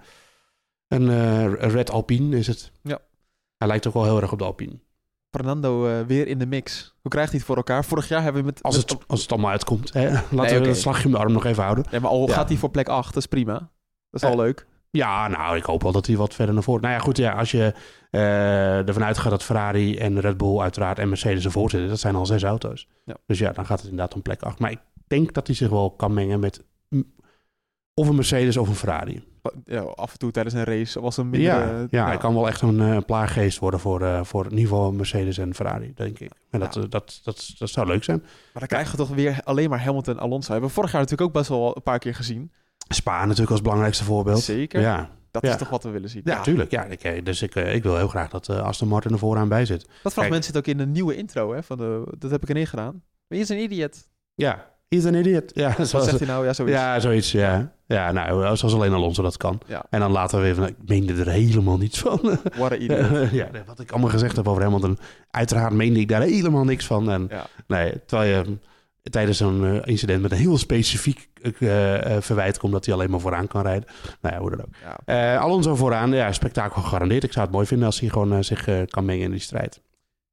[0.88, 2.73] eh, een eh, Red Alpine is het.
[2.83, 2.99] Ja.
[3.57, 4.78] Hij lijkt ook wel heel erg op de Alpine.
[5.31, 6.95] Fernando eh, weer in de mix.
[7.02, 7.85] Hoe krijgt hij het voor elkaar?
[7.85, 8.62] Vorig jaar hebben we met...
[8.62, 9.93] Als met- het, als het allemaal uitkomt.
[9.93, 10.11] Hè?
[10.11, 10.69] Laten we oké.
[10.69, 11.85] het slagje om de arm nog even houden.
[11.90, 12.35] Nee, maar al Ja.
[12.35, 13.52] gaat hij voor plek 8, dat is prima.
[13.52, 13.69] Dat
[14.11, 14.66] is Eh, al leuk.
[14.90, 16.83] Ja, nou, ik hoop wel dat hij wat verder naar voren...
[16.83, 17.75] Nou ja, goed, ja, als je
[18.11, 22.14] eh, ervan uitgaat dat Ferrari en Red Bull uiteraard en Mercedes ervoor zitten, dat zijn
[22.14, 22.88] al zes auto's.
[23.05, 23.16] Ja.
[23.26, 24.59] Dus ja, dan gaat het inderdaad om plek 8.
[24.59, 26.64] Maar ik denk dat hij zich wel kan mengen met
[27.95, 29.25] of een Mercedes of een Ferrari.
[29.65, 31.49] Ja, af en toe tijdens een race was een minder...
[31.49, 35.38] ja, ja, hij kan wel echt een eh, plaaggeest worden voor, eh, voor geval Mercedes
[35.38, 36.31] en Ferrari, denk ik.
[36.50, 36.81] En dat, Ja.
[36.83, 38.19] eh, dat, dat, dat zou leuk zijn.
[38.19, 40.50] Maar dan krijgen we toch weer alleen maar Hamilton en Alonso.
[40.50, 42.53] Hebben we vorig jaar natuurlijk ook best wel een paar keer gezien.
[42.88, 44.41] Spa natuurlijk als belangrijkste voorbeeld.
[44.43, 44.81] Zeker.
[44.81, 46.23] Ja, Dat is toch wat we willen zien.
[46.25, 46.71] ja, tuurlijk.
[46.71, 49.19] Ja, ik, eh, dus ik, eh, ik wil heel graag dat eh, Aston Martin er
[49.19, 49.88] vooraan bij zit.
[50.03, 51.53] Dat fragment zit ook in de nieuwe intro.
[51.55, 53.03] Hè, van de, dat heb ik erin gedaan.
[53.26, 54.09] Wie is een idiot?
[54.35, 55.50] Ja, he's an idiot.
[55.55, 56.45] Ja, Wat zoals, zegt hij nou?
[56.45, 56.75] Ja, zoiets.
[56.76, 57.33] ja zoiets.
[57.33, 57.73] Ja.
[57.87, 59.61] ja, nou, zoals alleen Alonso dat kan.
[59.66, 59.85] Ja.
[59.90, 62.21] En dan later weer van, ik meende er helemaal niets van.
[62.59, 63.31] What a idiot.
[63.31, 64.99] ja, wat ik allemaal gezegd heb over Hamilton.
[65.31, 67.11] Uiteraard meende ik daar helemaal niks van.
[67.11, 67.47] En, Ja.
[67.66, 68.61] Nee, terwijl je mm,
[69.11, 71.28] tijdens zo'n eh, incident met een heel specifiek
[71.61, 73.88] eh, eh, verwijt komt dat hij alleen maar vooraan kan rijden.
[74.21, 74.75] Nou ja, hoe dan ook.
[75.07, 75.35] Ja.
[75.35, 77.25] Eh, Alonso vooraan, ja, spektakel gegarandeerd.
[77.25, 79.41] Ik zou het mooi vinden als hij gewoon eh, zich eh, kan mengen in die
[79.41, 79.80] strijd.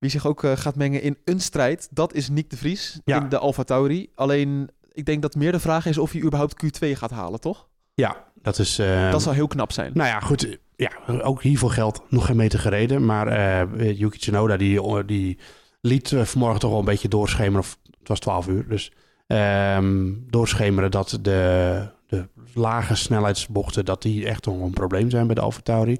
[0.04, 3.22] Wie zich ook eh, gaat mengen in een strijd, dat is Nick de Vries Ja.
[3.22, 4.10] in de Alfa Tauri.
[4.16, 7.68] Alleen, ik denk dat meer de vraag is of hij überhaupt Q2 gaat halen, toch?
[7.94, 8.80] Ja, dat is...
[8.80, 9.92] eh, dat zou heel knap zijn.
[9.94, 10.58] Nou ja, goed.
[10.76, 13.06] Ja, ook hiervoor geldt nog geen meter gereden.
[13.06, 15.38] Maar eh Yuki Tsunoda die, die
[15.82, 17.60] liet vanmorgen toch wel een beetje doorschemeren.
[17.60, 18.92] Of, het was 12 uur, dus
[19.28, 23.86] ehm, doorschemeren dat de, de lage snelheidsbochten...
[23.86, 25.98] dat die echt nog een probleem zijn bij de Alfa Tauri.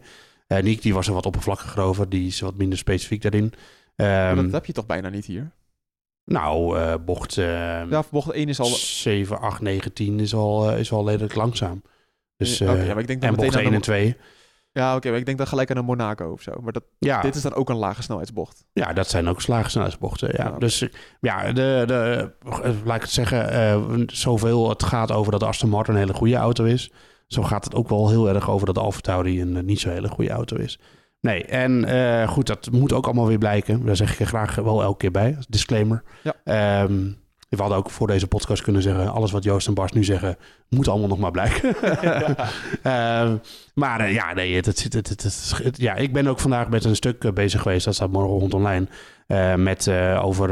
[0.48, 2.10] Nick die was er wat oppervlakkiger over.
[2.10, 3.54] Die is wat minder specifiek daarin.
[3.96, 5.52] Maar Ehm, dat heb je toch bijna niet hier?
[6.26, 7.46] nou, eh, bocht eh
[7.90, 8.66] Ja, bocht 1 is al...
[8.66, 11.82] 7, 8, 9, 10 is al, eh, is al redelijk langzaam.
[12.38, 14.18] Dus, Ja, maar ik denk dan en bocht aan 1 de- en 2.
[14.72, 16.52] Ja, oké, maar ik denk dan gelijk aan een Monaco of zo.
[16.62, 18.66] Maar dat, Ja, dit is dan ook een lage snelheidsbocht.
[18.74, 20.30] Ja, dat zijn ook slagersnelheidsbochten.
[20.38, 20.44] Ja.
[20.44, 20.58] Ja.
[20.58, 20.88] Dus
[21.20, 22.32] ja, de, de,
[22.86, 26.64] laat ik het zeggen, zoveel het gaat over dat Aston Martin een hele goede auto
[26.64, 26.92] is.
[27.28, 30.08] Zo gaat het ook wel heel erg over dat Alfa Tauri een niet zo hele
[30.10, 30.80] goede auto is.
[31.24, 33.86] Nee, en eh, goed, dat moet ook allemaal weer blijken.
[33.86, 36.04] Daar zeg ik er graag wel elke keer bij, als disclaimer.
[36.24, 36.34] Ja.
[36.44, 36.94] Ehm,
[37.50, 39.12] we hadden ook voor deze podcast kunnen zeggen...
[39.14, 40.38] alles wat Joost en Bas nu zeggen,
[40.70, 41.76] moet allemaal nog maar blijken.
[42.84, 43.38] Ehm,
[43.74, 46.70] maar eh, ja, nee, het, het, het, het, het- het- ja, ik ben ook vandaag
[46.70, 47.86] met een stuk eh, bezig geweest.
[47.86, 48.88] Dat staat morgenochtend online.
[49.28, 49.90] eh, met
[50.22, 50.52] over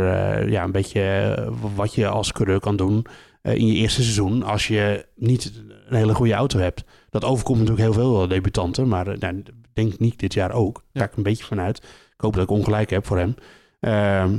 [0.50, 1.36] ja, een beetje
[1.76, 3.06] wat je als coureur kan doen
[3.42, 4.44] in je eerste seizoen.
[4.44, 6.84] Als je niet een hele goede auto hebt.
[7.10, 8.88] Dat overkomt natuurlijk heel veel debutanten.
[8.88, 10.84] Maar nou, denk niet dit jaar ook.
[10.92, 11.78] Daar ga ik een beetje vanuit.
[12.14, 13.36] Ik hoop dat ik ongelijk heb voor hem.
[13.80, 14.38] Ehm,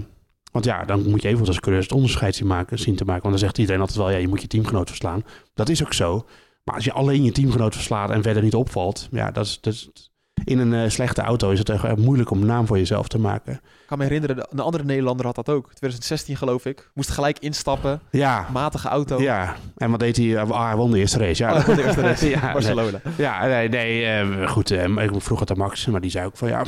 [0.52, 3.22] want ja, dan moet je even als coureur het onderscheid zien, maken, zien te maken.
[3.22, 5.24] Want dan zegt iedereen altijd wel, ja, je moet je teamgenoot verslaan.
[5.54, 6.26] Dat is ook zo.
[6.64, 9.72] Maar als je alleen je teamgenoot verslaat en verder niet opvalt, ja, dat is, dat
[9.72, 10.10] is-
[10.44, 13.08] in een eh, slechte auto is het echt erg moeilijk om een naam voor jezelf
[13.08, 13.52] te maken.
[13.52, 15.66] Ik kan me herinneren, de- een andere Nederlander had dat ook.
[15.66, 16.90] 2016 geloof ik.
[16.94, 18.00] Moest gelijk instappen.
[18.10, 19.20] Ja, Matige auto.
[19.20, 19.54] ja.
[19.76, 20.38] En wat deed hij?
[20.40, 21.42] Ah, hij won de eerste race.
[21.42, 22.28] Ja, Oh, de eerste race.
[22.30, 22.52] ja, nee.
[22.52, 23.00] Barcelona.
[23.16, 24.70] Ja, nee, nee eh, goed.
[24.70, 26.64] eh, ik vroeg het aan Max, maar die zei ook van ja.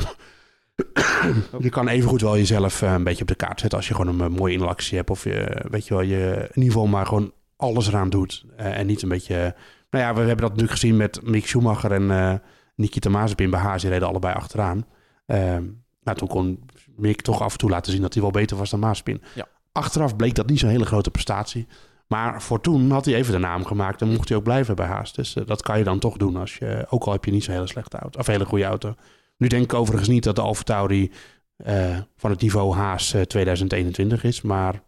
[1.59, 4.19] je kan evengoed wel jezelf eh, een beetje op de kaart zetten als je gewoon
[4.19, 5.09] een eh, mooie inlactie hebt.
[5.09, 8.45] Of je, weet je wel, je in ieder geval maar gewoon alles eraan doet.
[8.57, 9.55] Eh, en niet een beetje.
[9.89, 12.33] nou ja, we hebben dat natuurlijk gezien met Mick Schumacher en eh
[12.75, 13.81] Nikita Mazepin bij Haas.
[13.81, 14.85] Die reden allebei achteraan.
[15.25, 15.63] Ehm
[16.05, 16.63] nou, toen kon
[16.95, 19.21] Mick toch af en toe laten zien dat hij wel beter was dan Mazepin.
[19.35, 19.47] Ja.
[19.71, 21.67] Achteraf bleek dat niet zo'n hele grote prestatie.
[22.07, 24.85] Maar voor toen had hij even de naam gemaakt en mocht hij ook blijven bij
[24.85, 25.13] Haas.
[25.13, 27.43] Dus eh, dat kan je dan toch doen, als je, ook al heb je niet
[27.43, 28.19] zo'n hele slechte auto.
[28.19, 28.95] Of een hele goede auto.
[29.37, 31.11] Nu denk ik overigens niet dat de Alfa Tauri
[31.55, 34.41] eh, van het niveau Haas eh, 2021 is.
[34.41, 34.83] Maar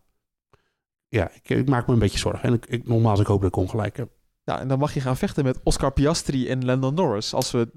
[1.08, 2.43] ja, ik, ik maak me een beetje zorgen.
[2.43, 4.10] En ik, ik, nogmaals, ik hoop dat ik ongelijk heb.
[4.47, 7.33] Ja, en dan mag je gaan vechten met Oscar Piastri en Lando Norris.
[7.33, 7.67] Als we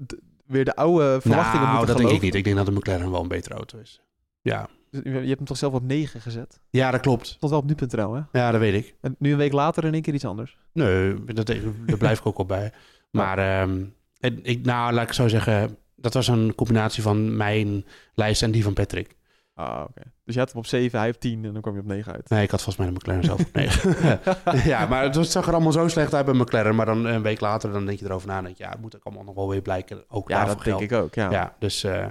[0.45, 2.35] weer de oude verwachtingen nou, moeten dat denk ik niet.
[2.35, 4.01] Ik denk dat de McLaren wel een betere auto is.
[4.41, 6.59] Ja, Je je hebt hem toch zelf op 9 gezet?
[6.69, 7.27] ja dat klopt.
[7.27, 8.21] Stond wel op nu.nl, hè?
[8.31, 8.95] Ja, dat weet ik.
[9.01, 10.57] En nu een week later in één keer iets anders.
[10.73, 12.71] Nee, dat, daar blijf ik ook wel bij.
[13.11, 13.83] Maar ehm,
[14.41, 18.63] ik, nou, laat ik zo zeggen, dat was een combinatie van mijn lijst en die
[18.63, 19.15] van Patrick.
[19.61, 20.01] Ah, oké.
[20.25, 22.13] Dus je had hem op 7, hij op 10 en dan kwam je op 9
[22.13, 22.29] uit.
[22.29, 23.95] Nee, ik had volgens mij de McLaren zelf op negen.
[24.71, 26.75] ja, maar het zag er allemaal zo slecht uit bij McLaren.
[26.75, 28.37] Maar dan een week later, dan denk je erover na.
[28.37, 30.03] en denk je, ja, het moet ook allemaal nog wel weer blijken.
[30.07, 31.15] Ook Ja, dat denk ik ook.
[31.15, 32.07] Ja, Ja, dus eh,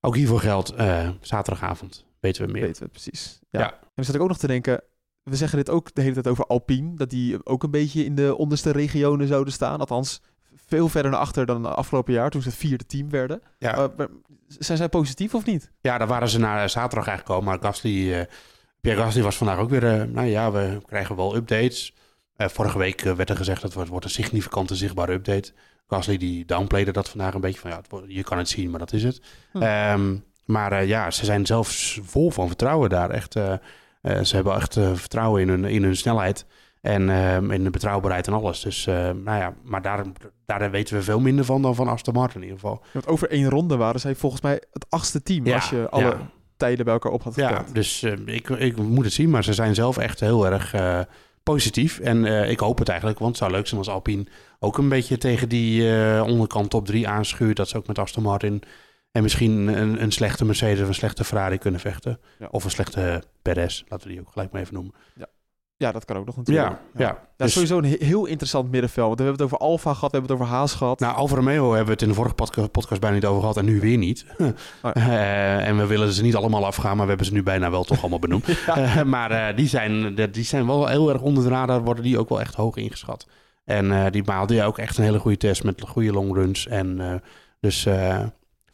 [0.00, 2.06] ook hiervoor geldt eh, zaterdagavond.
[2.20, 2.62] Weten we meer.
[2.62, 3.38] weten we het precies.
[3.50, 3.60] Ja.
[3.60, 3.72] Ja.
[3.72, 4.82] En dan zat ik ook nog te denken...
[5.22, 6.94] We zeggen dit ook de hele tijd over Alpine.
[6.96, 9.78] Dat die ook een beetje in de onderste regionen zouden staan.
[9.78, 10.20] Althans,
[10.68, 12.30] veel verder naar achter dan afgelopen jaar.
[12.30, 13.42] Toen ze het vierde team werden.
[13.58, 14.04] Ja, Eh,
[14.48, 15.70] zijn zij positief of niet?
[15.80, 17.44] ja, daar waren ze naar zaterdag eigenlijk gekomen.
[17.44, 18.24] Maar Gasly, eh,
[18.80, 20.00] Pierre Gasly was vandaag ook weer...
[20.00, 21.94] eh, nou ja, we krijgen wel updates.
[22.36, 25.52] Eh, vorige week eh, werd er gezegd dat het wordt een significante zichtbare update.
[25.88, 27.70] Gasly die downplayde dat vandaag een beetje van...
[27.70, 29.20] ja, het wordt- je kan het zien, maar dat is het.
[29.52, 29.62] Hm.
[29.62, 33.10] Ehm, maar eh, ja, ze zijn zelfs vol van vertrouwen daar.
[33.10, 33.52] Echt, eh,
[34.02, 36.46] eh, ze hebben echt eh, vertrouwen in hun, in hun snelheid.
[36.80, 38.60] En ehm, in de betrouwbaarheid en alles.
[38.60, 40.04] Dus, eh, nou ja, maar daar,
[40.46, 42.82] daar weten we veel minder van dan van Aston Martin in ieder geval.
[42.92, 45.46] Want over één ronde waren zij volgens mij het achtste team.
[45.46, 46.30] Ja, als je alle ja.
[46.56, 49.52] tijden bij elkaar op had Ja, dus eh, ik, ik moet het zien, maar ze
[49.52, 51.00] zijn zelf echt heel erg eh,
[51.52, 51.98] positief.
[51.98, 54.26] En eh, ik hoop het eigenlijk, want het zou leuk zijn als Alpine
[54.58, 57.56] ook een beetje tegen die eh, onderkant top 3 aanschuurt.
[57.56, 58.62] Dat ze ook met Aston Martin
[59.10, 62.20] en misschien een, een slechte Mercedes of een slechte Ferrari kunnen vechten.
[62.38, 62.48] Ja.
[62.50, 64.94] Of een slechte Perez, laten we die ook gelijk maar even noemen.
[65.14, 65.26] Ja,
[65.78, 66.68] dat kan ook nog natuurlijk.
[66.68, 67.08] Ja, ja.
[67.08, 69.06] Dat Dus- is sowieso een he- heel interessant middenveld.
[69.06, 71.00] Want we hebben het over Alfa gehad, we hebben het over Haas gehad.
[71.00, 73.56] Nou, Alfa Romeo hebben we het in de vorige podca- podcast bijna niet over gehad
[73.56, 74.26] en nu weer niet.
[74.82, 74.94] ja.
[74.94, 77.84] Eh, en we willen ze niet allemaal afgaan, maar we hebben ze nu bijna wel
[77.84, 78.46] toch allemaal benoemd.
[78.66, 82.18] Eh, maar eh, die, zijn, die zijn wel heel erg onder de radar, worden die
[82.18, 83.26] ook wel echt hoog ingeschat.
[83.64, 86.66] En die maalde ook echt een hele goede test met goede longruns.
[86.66, 87.22] En
[87.60, 87.86] dus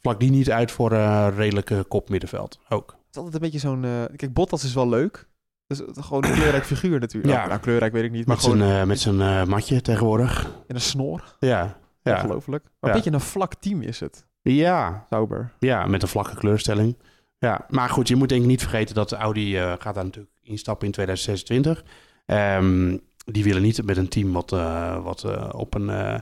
[0.00, 2.86] vlak die niet uit voor eh redelijke kop middenveld ook.
[2.90, 3.84] Het is altijd een beetje zo'n...
[4.16, 5.26] kijk, Bottas is wel leuk.
[5.66, 7.34] Dus het is gewoon een kleurrijk figuur natuurlijk.
[7.34, 7.46] Ja.
[7.46, 10.50] Nou, kleurrijk weet ik niet, maar Met gewoon zijn, eh, met zijn eh, matje tegenwoordig.
[10.66, 11.36] in een snor.
[11.38, 12.14] Ja, ja.
[12.14, 12.62] Ongelooflijk.
[12.64, 12.88] Maar Ja.
[12.88, 14.26] een beetje een vlak team is het.
[14.42, 15.52] ja, Sauber.
[15.58, 16.96] Ja, met een vlakke kleurstelling.
[17.38, 20.34] Ja, maar goed, je moet denk ik niet vergeten dat Audi eh, gaat daar natuurlijk
[20.42, 21.84] instappen in 2026.
[22.26, 26.18] Ehm, die willen niet met een team wat, eh, wat eh, op een, eh,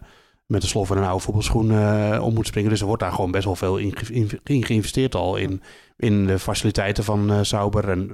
[0.46, 2.70] met een slof en een oude voetbalschoen eh, om moet springen.
[2.70, 5.62] Dus er wordt daar gewoon best wel veel in, ge- in, in geïnvesteerd al in,
[5.96, 7.88] in de faciliteiten van eh Sauber.
[7.88, 8.11] En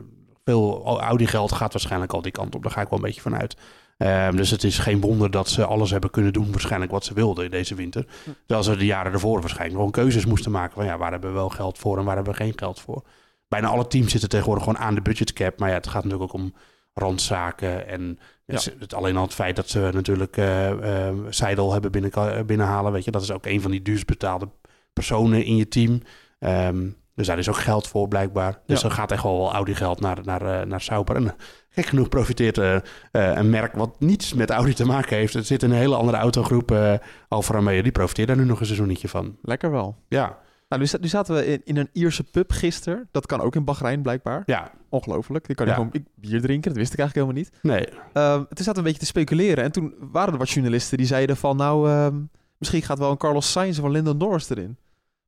[0.48, 2.62] veel Audi geld gaat waarschijnlijk al die kant op.
[2.62, 3.56] Daar ga ik wel een beetje van uit.
[3.96, 7.14] Ehm, dus het is geen wonder dat ze alles hebben kunnen doen, waarschijnlijk wat ze
[7.14, 8.06] wilden in deze winter.
[8.46, 11.36] Terwijl ze de jaren ervoor waarschijnlijk gewoon keuzes moesten maken van ja, waar hebben we
[11.36, 13.02] wel geld voor en waar hebben we geen geld voor.
[13.48, 15.58] Bijna alle teams zitten tegenwoordig gewoon aan de budgetcap.
[15.58, 16.54] Maar ja, het gaat natuurlijk ook om
[16.94, 18.60] randzaken en Ja.
[18.78, 23.10] het, alleen al het feit dat ze natuurlijk eh, Seidel hebben binnen, binnenhalen, weet je,
[23.10, 24.48] dat is ook een van die duurst betaalde
[24.92, 26.02] personen in je team.
[26.38, 26.86] Ehm,
[27.18, 28.58] dus daar is ook geld voor blijkbaar.
[28.66, 31.16] Dus er gaat echt wel wel Audi geld naar, naar, eh, naar Sauber.
[31.16, 31.32] En eh,
[31.70, 32.76] gek genoeg profiteert eh,
[33.10, 35.34] een merk wat niets met Audi te maken heeft.
[35.34, 36.94] Het zit in een hele andere autogroep, eh
[37.28, 37.82] Alfa Romeo.
[37.82, 39.36] Die profiteert daar nu nog een seizoennetje van.
[39.42, 39.96] Lekker wel.
[40.08, 43.08] Ja, Nou, nu, za- nu zaten we in, in een Ierse pub gisteren.
[43.10, 44.42] Dat kan ook in Bahrein blijkbaar.
[44.46, 45.46] ja, Ongelooflijk.
[45.46, 45.78] Die kan je Ja.
[45.78, 46.68] gewoon ik- bier drinken.
[46.70, 47.62] Dat wist ik eigenlijk helemaal niet.
[47.62, 47.98] nee.
[48.12, 49.64] Ehm, toen zaten we een beetje te speculeren.
[49.64, 51.56] En toen waren er wat journalisten die zeiden van...
[51.56, 52.16] Nou, ehm,
[52.58, 54.76] misschien gaat wel een Carlos Sainz of een Lyndon Norris erin.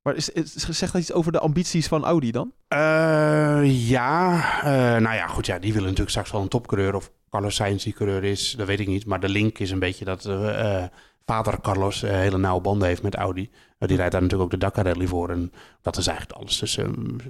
[0.03, 2.53] Maar is, is, zegt dat iets over de ambities van Audi dan?
[2.69, 6.95] Eh, ja, eh, nou ja, goed, ja, die willen natuurlijk straks wel een topcoureur.
[6.95, 9.07] Of Carlos Sainz die coureur is, dat weet ik niet.
[9.07, 10.85] Maar de link is een beetje dat eh,
[11.27, 13.51] vader Carlos hele nauwe banden heeft met Audi.
[13.79, 15.31] Die rijdt daar natuurlijk ook de Dakar Rally voor.
[15.31, 16.59] En dat is eigenlijk alles.
[16.59, 16.79] Dus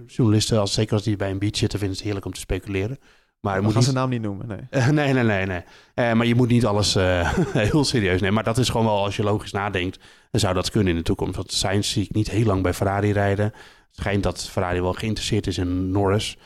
[0.06, 2.98] journalisten, als, zeker als die bij een beach zitten, vinden het heerlijk om te speculeren.
[3.40, 4.58] Maar je moet niet, zijn naam niet noemen, nee.
[4.70, 5.62] Eh, nee, nee, nee, nee.
[5.94, 8.34] Eh, maar je moet niet alles eh, heel serieus nemen.
[8.34, 9.98] Maar dat is gewoon wel, als je logisch nadenkt,
[10.30, 11.36] dan zou dat kunnen in de toekomst.
[11.36, 13.44] Want Sainz zie ik niet heel lang bij Ferrari rijden.
[13.44, 13.54] Het
[13.90, 16.36] schijnt dat Ferrari wel geïnteresseerd is in Norris.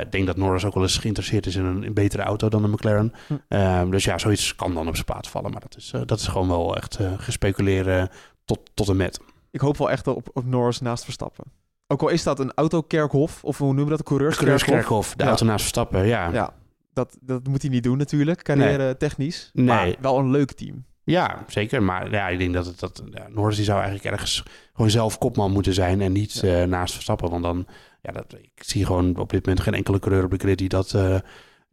[0.00, 2.70] Ik denk dat Norris ook wel eens geïnteresseerd is in een, betere auto dan een
[2.70, 3.12] McLaren.
[3.26, 3.90] Hm.
[3.90, 5.50] Dus ja, zoiets kan dan op zijn plaats vallen.
[5.50, 8.08] Maar dat is, dat is gewoon wel echt gespeculeren
[8.44, 9.20] tot, tot en met.
[9.50, 11.44] Ik hoop wel echt op, op Norris naast Verstappen.
[11.92, 13.98] Ook al is dat een autokerkhof, of hoe noemen we dat?
[13.98, 14.62] Een coureurskerkhof.
[14.62, 15.28] Coureurskerkhof, de Ja.
[15.28, 16.32] auto naast Verstappen, ja.
[16.32, 16.52] Ja,
[16.92, 19.50] dat, dat moet hij niet doen natuurlijk, carrière technisch.
[19.52, 19.66] Nee.
[19.66, 20.84] Maar wel een leuk team.
[21.04, 21.82] Ja, zeker.
[21.82, 25.18] Maar ja, ik denk dat, het, dat ja, Norris die zou eigenlijk ergens gewoon zelf
[25.18, 27.30] kopman moeten zijn en niet eh, naast Verstappen.
[27.30, 27.66] Want dan,
[28.02, 30.68] ja, dat, ik zie gewoon op dit moment geen enkele coureur op de grid die
[30.68, 30.94] dat...
[30.94, 31.16] eh,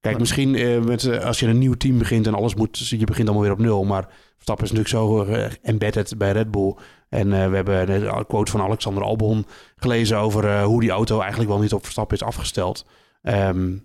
[0.02, 3.28] Kijk, misschien eh, met, als je een nieuw team begint en alles moet, je begint
[3.28, 3.84] allemaal weer op nul.
[3.84, 5.26] Maar Verstappen is natuurlijk zo
[5.62, 6.76] embedded bij Red Bull.
[7.10, 11.20] En eh, we hebben een quote van Alexander Albon gelezen over eh, hoe die auto
[11.20, 12.86] eigenlijk wel niet op Verstappen is afgesteld.
[13.22, 13.78] Ehm,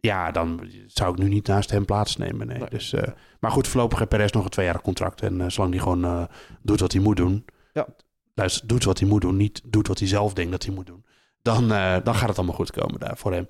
[0.00, 2.46] ja, dan zou ik nu niet naast hem plaatsnemen.
[2.46, 2.58] Nee.
[2.58, 2.68] Nee.
[2.68, 3.08] Dus, eh,
[3.40, 5.22] maar goed, voorlopig heeft Perez nog een tweejarig contract.
[5.22, 6.28] En zolang hij gewoon
[6.62, 7.44] doet wat hij moet doen.
[7.72, 7.86] Ja.
[8.34, 9.36] Luister, doet wat hij moet doen.
[9.36, 11.04] Niet doet wat hij zelf denkt dat hij moet doen.
[11.42, 11.68] Dan,
[12.04, 13.48] dan gaat het allemaal goed komen daar voor hem.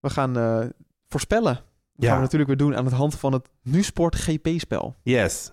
[0.00, 0.72] We gaan
[1.08, 1.54] voorspellen.
[1.54, 1.62] Dat
[1.94, 2.06] Ja.
[2.06, 4.96] gaan we natuurlijk weer doen aan de hand van het NuSport GP-spel.
[5.02, 5.52] Yes.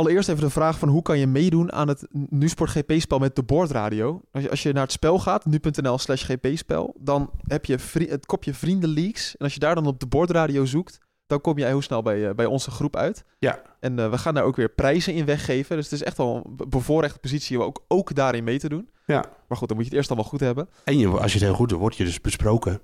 [0.00, 3.42] Allereerst even de vraag van hoe kan je meedoen aan het NuSport GP-spel met de
[3.42, 4.20] boordradio.
[4.32, 8.08] Als je, als je naar het spel gaat, nu.nl slash gp-spel, dan heb je vri-
[8.08, 9.36] het kopje Vriendenleaks.
[9.36, 12.28] En als je daar dan op de boordradio zoekt, dan kom je heel snel bij,
[12.28, 13.24] eh, bij onze groep uit.
[13.38, 13.62] Ja.
[13.80, 15.76] En eh, we gaan daar ook weer prijzen in weggeven.
[15.76, 18.68] Dus het is echt wel een be- bevoorrechte positie om ook, ook daarin mee te
[18.68, 18.88] doen.
[19.06, 19.24] Ja.
[19.48, 20.68] Maar goed, dan moet je het eerst allemaal goed hebben.
[20.84, 22.80] En je, als je het heel goed doet, word je dus besproken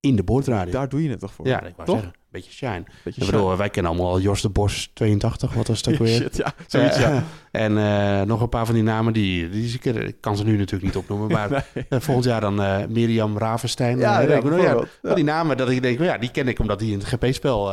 [0.00, 0.72] in de boordradio.
[0.72, 1.46] Daar doe je het toch voor?
[1.46, 2.00] ja, ik wou Toch?
[2.00, 2.14] zeggen.
[2.30, 2.82] Beetje shine.
[3.04, 5.96] Beetje Ik bedoel, wij kennen allemaal al Jos de Bos 82, wat was shine.
[6.04, 6.08] weer?
[6.08, 7.24] Shit, ja, zoiets, Eh, ja.
[7.50, 10.82] En eh, nog een paar van die namen, die, die ik, kan ze nu natuurlijk
[10.82, 11.28] niet opnoemen.
[11.28, 11.86] Maar Nee.
[11.88, 13.98] eh, volgend jaar dan eh, Mirjam Ravenstein.
[13.98, 14.62] Ja, eh,
[15.02, 17.72] ja, die namen dat ik denk, ja, die ken ik omdat die in het GP-spel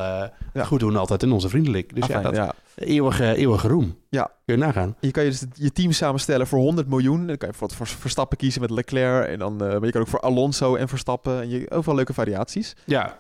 [0.57, 1.95] goed doen altijd in onze vriendelijk.
[1.95, 3.97] Dus ja, dat eeuwige, eeuwige roem.
[4.09, 4.31] Ja.
[4.45, 4.95] Kun je nagaan.
[4.99, 7.27] Je kan je dus je team samenstellen voor 100 miljoen.
[7.27, 9.27] Dan kan je voor, voor Verstappen kiezen met Leclerc.
[9.27, 11.41] En dan, maar je kan ook voor Alonso en Verstappen.
[11.41, 12.75] En je, overal leuke variaties.
[12.85, 13.17] Ja,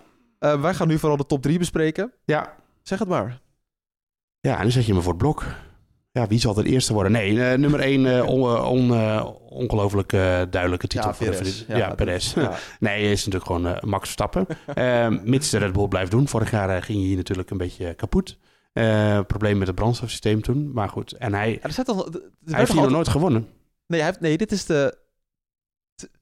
[0.53, 2.11] Eh, wij gaan nu vooral de top 3 bespreken.
[2.25, 2.55] ja.
[2.83, 3.39] Zeg het maar.
[4.39, 5.43] Ja, en dan zet je me voor het blok.
[6.11, 7.11] Ja, wie zal er eerste worden?
[7.11, 11.13] Nee, eh, nummer één, eh, on, on, eh, ongelooflijk eh, duidelijke titel.
[11.13, 11.65] voor de Perez.
[11.67, 12.33] Ja, Perez.
[12.35, 12.51] Ja.
[12.79, 14.47] Nee, hij is natuurlijk gewoon Max Verstappen.
[15.31, 16.27] Mits de Red Bull blijft doen.
[16.27, 18.37] Vorig jaar ging hij hier natuurlijk een beetje kapot.
[18.73, 20.71] Eh, probleem met het brandstofsysteem toen.
[20.73, 23.07] Maar goed, en hij, Ja, er zit al, er werd hij heeft hier nog nooit
[23.07, 23.47] gewonnen.
[23.87, 24.97] nee, hij heeft, nee, dit is de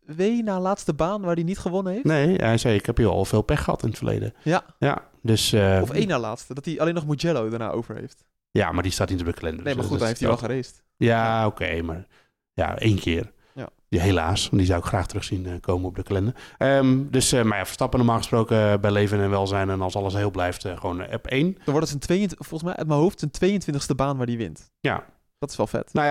[0.08, 2.06] twee na laatste baan waar hij niet gewonnen heeft.
[2.06, 4.34] Nee, hij zei, ik heb hier al veel pech gehad in het verleden.
[4.44, 5.54] Ja, Ja, dus...
[5.54, 6.54] eh, of één na laatste.
[6.54, 8.26] Dat hij alleen nog Mugello daarna over heeft.
[8.52, 9.64] Ja, maar die staat niet op de kalender.
[9.64, 10.84] Nee, dus maar goed, dat dan heeft hij wel geraced.
[10.98, 12.08] Ja, oké, maar
[12.54, 13.32] ja, één keer.
[13.54, 13.70] Ja.
[13.88, 16.34] Ja, helaas, want die zou ik graag terugzien eh, komen op de kalender.
[16.58, 19.70] Ehm, dus, eh, maar ja, Verstappen normaal gesproken bij leven en welzijn.
[19.70, 21.54] En als alles heel blijft, gewoon op één.
[21.54, 24.38] Dan wordt het zijn 22, volgens mij uit mijn hoofd zijn 22e baan waar hij
[24.38, 24.72] wint.
[24.80, 25.06] Ja,
[25.44, 25.94] Dat is wel vet.
[25.94, 26.08] nou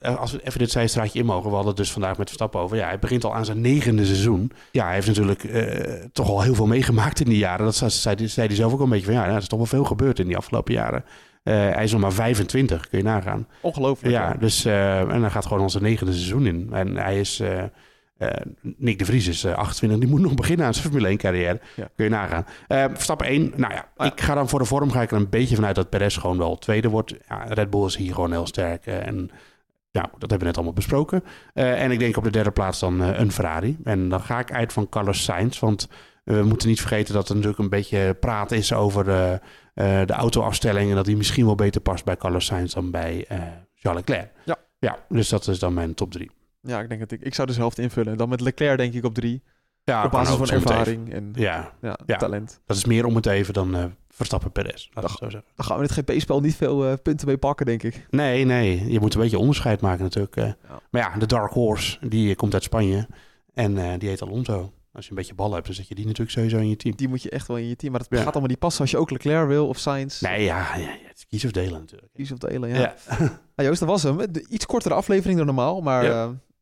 [0.00, 1.48] ja, als we even dit zijstraatje in mogen.
[1.48, 2.76] We hadden het dus vandaag met Verstappen over.
[2.76, 4.52] Ja, hij begint al aan zijn negende seizoen.
[4.70, 7.64] Ja, hij heeft natuurlijk eh, toch al heel veel meegemaakt in die jaren.
[7.64, 9.84] Dat zei, zei, hij zelf ook een beetje van, ja, er is toch wel veel
[9.84, 11.04] gebeurd in die afgelopen jaren.
[11.42, 13.46] Eh, hij is nog maar 25, kun je nagaan.
[13.60, 14.14] Ongelooflijk.
[14.14, 16.68] Ja, dus, eh, en hij gaat gewoon onze negende seizoen in.
[16.72, 17.42] En hij is,
[18.18, 21.08] eh, eh, Nick de Vries is eh, 28, die moet nog beginnen aan zijn Formule
[21.08, 21.60] 1 carrière.
[21.76, 21.88] Ja.
[21.96, 22.46] Kun je nagaan.
[22.66, 25.28] Eh Verstappen 1, nou ja, ik ga dan voor de vorm ga ik er een
[25.28, 27.14] beetje vanuit dat Perez gewoon wel tweede wordt.
[27.28, 28.86] Ja, Red Bull is hier gewoon heel sterk.
[28.86, 29.30] eh, en
[29.90, 31.24] ja, dat hebben we net allemaal besproken.
[31.54, 33.76] Eh, en ik denk op de derde plaats dan eh, een Ferrari.
[33.84, 35.88] En dan ga ik uit van Carlos Sainz, want
[36.24, 40.12] we moeten niet vergeten dat er natuurlijk een beetje praat is over eh, eh, de
[40.12, 40.90] autoafstelling.
[40.90, 43.38] En dat die misschien wel beter past bij Carlos Sainz dan bij eh
[43.74, 44.30] Charles Leclerc.
[44.44, 44.56] Ja.
[44.78, 46.30] Ja, dus dat is dan mijn top drie.
[46.66, 48.16] Ja, ik denk dat ik, ik zou dus helft invullen.
[48.16, 49.42] Dan met Leclerc denk ik op drie.
[49.84, 51.72] Ja, op basis van ervaring en ja.
[51.82, 52.16] Ja, Ja.
[52.16, 52.60] talent.
[52.66, 54.88] dat is meer om het even dan eh, Verstappen Perez.
[54.92, 55.50] Laat ik het zo zeggen.
[55.54, 58.06] Dan gaan we in het GP-spel niet veel eh, punten mee pakken, denk ik.
[58.10, 60.36] Nee, nee, je moet een beetje onderscheid maken natuurlijk.
[60.36, 60.50] eh.
[60.90, 63.08] Maar ja, de Dark Horse, die komt uit Spanje.
[63.54, 64.72] En die heet Alonso.
[64.92, 66.96] Als je een beetje bal hebt, dan zet je die natuurlijk sowieso in je team.
[66.96, 67.92] Die moet je echt wel in je team.
[67.92, 68.16] Maar dat Ja.
[68.24, 70.20] gaat allemaal niet passen als je ook Leclerc wil of Sainz.
[70.20, 72.12] Nee, ja, ja, het is kies of delen natuurlijk.
[72.12, 72.76] Kies of delen, ja.
[72.78, 72.94] Ja.
[73.56, 74.18] Nou, Joost, dat was hem.
[74.48, 76.04] Iets kortere aflevering dan normaal, maar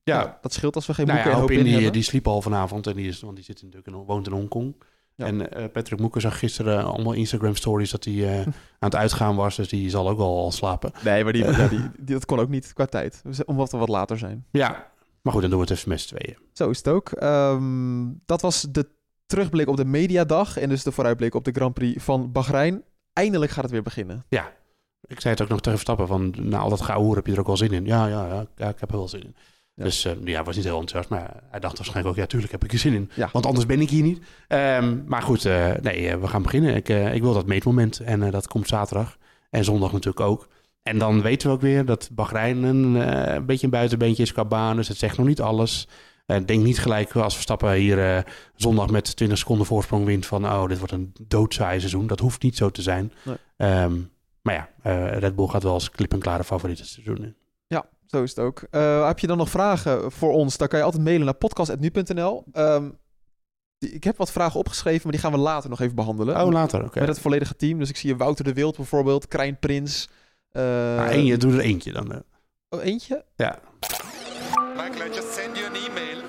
[0.05, 0.14] Ja.
[0.14, 0.21] ja.
[0.25, 0.38] Ja.
[0.40, 1.93] dat scheelt als we geen Nou boeken ja, hoop in die, hebben.
[1.93, 4.83] die sliep al vanavond en die is, want die zit natuurlijk in, woont in Hongkong.
[5.14, 5.27] Ja.
[5.27, 8.40] En eh, Patrick Moeker zag gisteren allemaal Instagram stories dat hij eh,
[8.79, 10.93] aan het uitgaan was, dus die zal ook wel al slapen.
[11.05, 13.21] Nee, maar die, ja, die, die- dat kon ook niet qua tijd.
[13.25, 14.47] Dus Omdat we wat later zijn.
[14.51, 14.90] Ja,
[15.23, 16.37] maar goed, dan doen we het even met z'n tweeën.
[16.53, 17.09] Zo is het ook.
[17.11, 18.88] Ehm, dat was de
[19.27, 22.83] terugblik op de mediadag en dus de vooruitblik op de Grand Prix van Bahrein.
[23.12, 24.25] Eindelijk gaat het weer beginnen.
[25.07, 27.38] Ik zei het ook nog tegen Verstappen, van na al dat gehoor heb je er
[27.40, 27.85] ook wel zin in.
[27.87, 29.37] Ja, ja, ja, ja ik heb er wel zin in.
[29.74, 29.84] Ja.
[29.84, 32.52] Dus eh, ja, hij was niet heel enthousiast, maar hij dacht waarschijnlijk ook, ja, tuurlijk
[32.52, 33.10] heb ik er zin in.
[33.14, 33.28] Ja.
[33.32, 34.24] Want anders ben ik hier niet.
[34.48, 36.74] Ehm, maar goed, eh, nee, eh, we gaan beginnen.
[36.74, 39.18] Ik, ik wil dat meetmoment en dat komt zaterdag.
[39.50, 40.48] En zondag natuurlijk ook.
[40.82, 42.94] En dan weten we ook weer dat Bahrein een
[43.34, 44.76] een beetje een buitenbeentje is qua baan.
[44.76, 45.88] Dus het zegt nog niet alles.
[46.26, 48.22] Denk niet gelijk als Verstappen hier eh,
[48.54, 50.44] zondag met 20 seconden voorsprong wint van...
[50.44, 52.06] oh, dit wordt een doodsaai seizoen.
[52.06, 53.12] Dat hoeft niet zo te zijn.
[53.22, 53.37] Nee.
[53.56, 54.00] Ehm,
[54.42, 57.37] maar ja, Red Bull gaat wel als klip en klare favoriet het seizoen in.
[58.14, 58.62] Zo is het ook.
[58.70, 60.57] Eh, heb je dan nog vragen voor ons?
[60.57, 62.44] Dan kan je altijd mailen naar podcast.nu.nl.
[62.53, 62.90] Ehm,
[63.79, 66.40] ik heb wat vragen opgeschreven, maar die gaan we later nog even behandelen.
[66.40, 66.98] Oh, later, oké.
[66.98, 67.79] Met het volledige team.
[67.79, 70.09] Dus ik zie Wouter de Wild bijvoorbeeld, Krijn Prins.
[70.50, 70.62] eh,
[70.96, 72.12] Maar één, je doet er eentje dan.
[72.12, 72.18] eh.
[72.68, 73.24] oh, eentje?
[73.37, 73.59] Ja.
[74.77, 76.22] Michael, I just send you an email.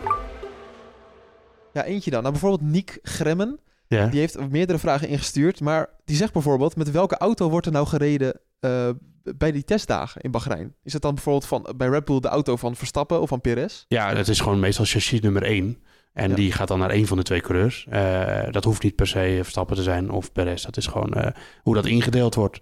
[1.74, 2.20] Ja, eentje dan.
[2.22, 3.60] Nou, bijvoorbeeld Niek Gremmen.
[3.88, 4.08] Ja.
[4.08, 5.62] Die heeft meerdere vragen ingestuurd.
[5.62, 6.76] Maar die zegt bijvoorbeeld...
[6.76, 8.90] met welke auto wordt er nou gereden eh,
[9.38, 10.76] bij die testdagen in Bahrein?
[10.84, 13.86] Is het dan bijvoorbeeld van, bij Red Bull de auto van Verstappen of van Perez?
[13.88, 15.84] Ja, dat is gewoon meestal chassis nummer 1.
[16.14, 16.36] En Ja.
[16.36, 17.86] die gaat dan naar één van de twee coureurs.
[17.90, 20.64] Eh, dat hoeft niet per se Verstappen te zijn of Perez.
[20.64, 21.32] Dat is gewoon eh,
[21.64, 22.60] hoe dat ingedeeld wordt.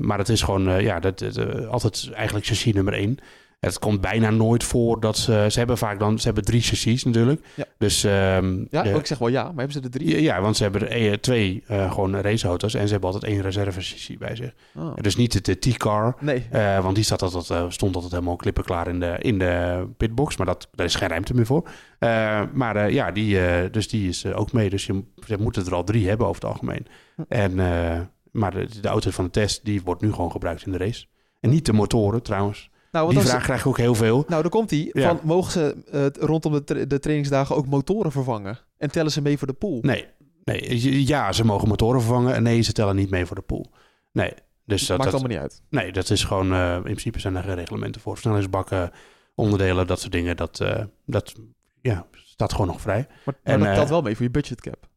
[0.00, 3.18] Maar het is gewoon, ja, dat, dat, altijd eigenlijk chassis nummer 1.
[3.66, 5.46] Het komt bijna nooit voor dat ze...
[5.50, 6.18] Ze hebben vaak dan...
[6.18, 7.46] Ze hebben drie chassis natuurlijk.
[7.54, 7.64] Ja.
[7.78, 8.04] Dus...
[8.04, 9.42] ehm, Ja, de- ik zeg wel ja.
[9.42, 10.10] Maar hebben ze er drie?
[10.10, 12.74] ja, ja, want ze hebben er twee eh, gewoon raceauto's.
[12.74, 14.54] En ze hebben altijd één reserve chassis bij zich.
[14.76, 14.94] Oh.
[14.94, 16.16] Dus niet de, T-car.
[16.20, 16.46] Nee.
[16.50, 20.36] Eh, want die staat altijd, eh, stond altijd helemaal klippenklaar in de, in de pitbox.
[20.36, 21.68] Maar dat, daar is geen ruimte meer voor.
[22.52, 23.38] Maar ja, die,
[23.70, 24.70] dus die is ook mee.
[24.70, 26.86] Dus je, ze moeten er al drie hebben over het algemeen.
[27.16, 27.22] Hm.
[27.28, 27.54] En,
[28.32, 31.06] maar de, de auto van de test, die wordt nu gewoon gebruikt in de race.
[31.40, 32.70] En niet de motoren trouwens.
[32.92, 34.24] Nou, Die vraag krijg ik ook heel veel.
[34.28, 34.90] Nou, daar komt hij.
[34.92, 35.08] Ja.
[35.08, 38.58] Van, mogen ze eh, rondom de, tra- de trainingsdagen ook motoren vervangen?
[38.78, 39.78] En tellen ze mee voor de pool?
[39.82, 40.06] Nee,
[40.44, 42.34] nee, ja, ze mogen motoren vervangen.
[42.34, 43.70] En nee, ze tellen niet mee voor de pool.
[44.12, 44.32] Nee,
[44.64, 45.62] dus dat, Maakt dat, allemaal niet uit.
[45.70, 46.52] nee, dat is gewoon...
[46.52, 48.12] eh, in principe zijn er geen reglementen voor.
[48.12, 48.90] Versnellingsbakken,
[49.34, 50.36] onderdelen, dat soort dingen.
[50.36, 51.34] Dat, eh, dat
[51.80, 53.06] ja, staat gewoon nog vrij.
[53.08, 54.88] Maar, maar En, dat telt wel mee voor je budgetcap.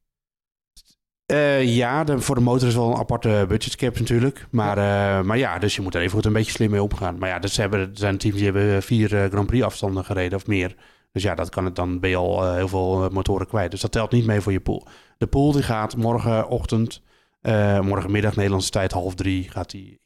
[1.25, 4.47] Eh, ja, de, voor de motor is wel een aparte budgetcap natuurlijk.
[4.51, 5.23] Maar ja.
[5.23, 7.17] maar ja, dus je moet er even goed een beetje slim mee omgaan.
[7.17, 10.37] Maar ja, ze hebben, er zijn teams die hebben vier eh, Grand Prix afstanden gereden
[10.37, 10.75] of meer.
[11.11, 13.71] Dus ja, dat kan het, dan ben je al eh, heel veel eh, motoren kwijt.
[13.71, 14.87] Dus dat telt niet mee voor je pool.
[15.17, 17.01] De pool die gaat morgenochtend,
[17.41, 19.99] eh morgenmiddag Nederlandse tijd half drie gaat die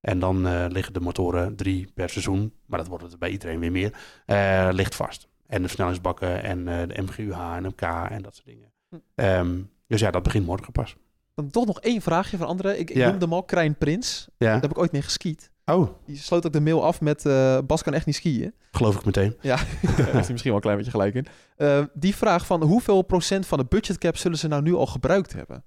[0.00, 2.52] En dan eh, liggen de motoren drie per seizoen.
[2.66, 3.92] Maar dat wordt het bij iedereen weer meer.
[4.26, 5.28] eh, ligt vast.
[5.46, 8.72] En de versnellingsbakken en eh, de MGUH en MK en dat soort dingen.
[8.88, 8.96] Hm.
[9.14, 10.96] Ehm, dus ja, dat begint morgen pas.
[11.34, 12.78] Dan toch nog één vraagje van anderen.
[12.78, 13.08] Ik, ik Ja.
[13.08, 14.28] noemde hem al, Krijn Prins.
[14.38, 14.52] Ja.
[14.52, 15.50] Daar heb ik ooit mee geskiet.
[15.64, 17.26] Oh, Die sloot ook de mail af met...
[17.26, 18.54] eh, Bas kan echt niet skiën.
[18.70, 19.36] geloof ik meteen.
[19.40, 21.26] Ja, daar heeft hij misschien wel een klein beetje gelijk in.
[21.56, 25.32] Eh, die vraag van hoeveel procent van de budgetcap zullen ze nou nu al gebruikt
[25.32, 25.64] hebben?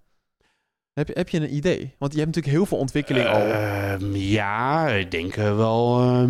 [0.97, 1.93] Heb je, heb je een idee?
[1.97, 3.41] Want je hebt natuurlijk heel veel ontwikkeling al.
[3.41, 6.23] Ehm, ja, ik denk eh, wel eh,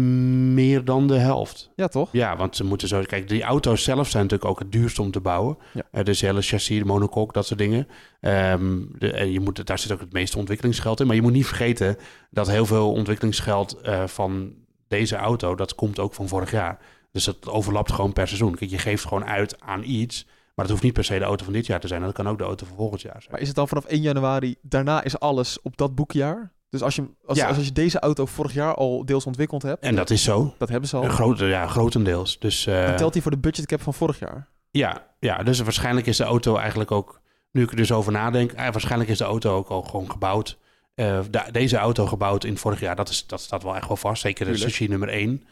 [0.53, 1.71] meer dan de helft.
[1.75, 2.09] Ja, toch?
[2.11, 3.01] Ja, want ze moeten zo...
[3.01, 5.57] Kijk, die auto's zelf zijn natuurlijk ook het duurst om te bouwen.
[5.73, 5.81] Ja.
[5.91, 7.87] Eh, dus hele chassis, de monocoque, dat soort dingen.
[8.21, 11.07] Ehm, de, en je moet, daar zit ook het meeste ontwikkelingsgeld in.
[11.07, 11.97] Maar je moet niet vergeten
[12.31, 14.53] dat heel veel ontwikkelingsgeld van
[14.87, 15.55] deze auto...
[15.55, 16.79] dat komt ook van vorig jaar.
[17.11, 18.55] Dus dat overlapt gewoon per seizoen.
[18.55, 20.27] Kijk, je geeft gewoon uit aan iets...
[20.57, 22.01] Maar het hoeft niet per se de auto van dit jaar te zijn.
[22.01, 23.31] Dat kan ook de auto van volgend jaar zijn.
[23.31, 26.51] Maar is het dan vanaf 1 januari, daarna is alles op dat boekjaar?
[26.69, 27.47] Dus als je, als, Ja.
[27.47, 30.53] als, je deze auto vorig jaar al deels ontwikkeld hebt, En dat is zo.
[30.57, 32.39] dat hebben ze al, Een grote, ja, grotendeels.
[32.39, 34.47] Dus, dan telt die voor de budgetcap van vorig jaar.
[34.71, 37.21] ja, ja, dus waarschijnlijk is de auto eigenlijk ook...
[37.51, 38.51] Nu ik er dus over nadenk...
[38.51, 40.57] eh, waarschijnlijk is de auto ook al gewoon gebouwd.
[40.95, 41.19] Eh,
[41.51, 44.21] deze auto gebouwd in vorig jaar, dat, is, dat staat wel echt wel vast.
[44.21, 44.89] Zeker de Tuurlijk.
[44.89, 45.43] nummer 1.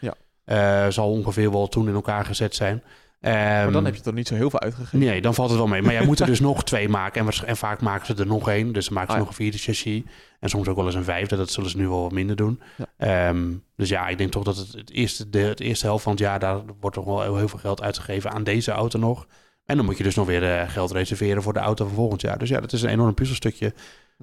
[0.45, 0.91] Ja.
[0.91, 2.83] Zal ongeveer wel toen in elkaar gezet zijn.
[3.21, 4.99] Maar Ehm, dan heb je toch niet zo heel veel uitgegeven?
[4.99, 5.81] Nee, dan valt het wel mee.
[5.81, 7.27] Maar jij moet er dus nog twee maken.
[7.27, 8.73] En, en vaak maken ze er nog één.
[8.73, 10.01] Dus dan maken ze Ah, nog een vierde chassis.
[10.39, 11.35] En soms ook wel eens een vijfde.
[11.35, 12.61] Dat zullen ze nu wel wat minder doen.
[12.77, 12.85] Ja.
[12.97, 16.11] Ehm, dus ja, ik denk toch dat het, het, eerste, de, het eerste helft van
[16.11, 16.39] het jaar...
[16.39, 19.27] daar wordt toch wel heel, heel veel geld uitgegeven aan deze auto nog.
[19.65, 22.21] En dan moet je dus nog weer eh, geld reserveren voor de auto van volgend
[22.21, 22.37] jaar.
[22.37, 23.73] Dus ja, dat is een enorm puzzelstukje.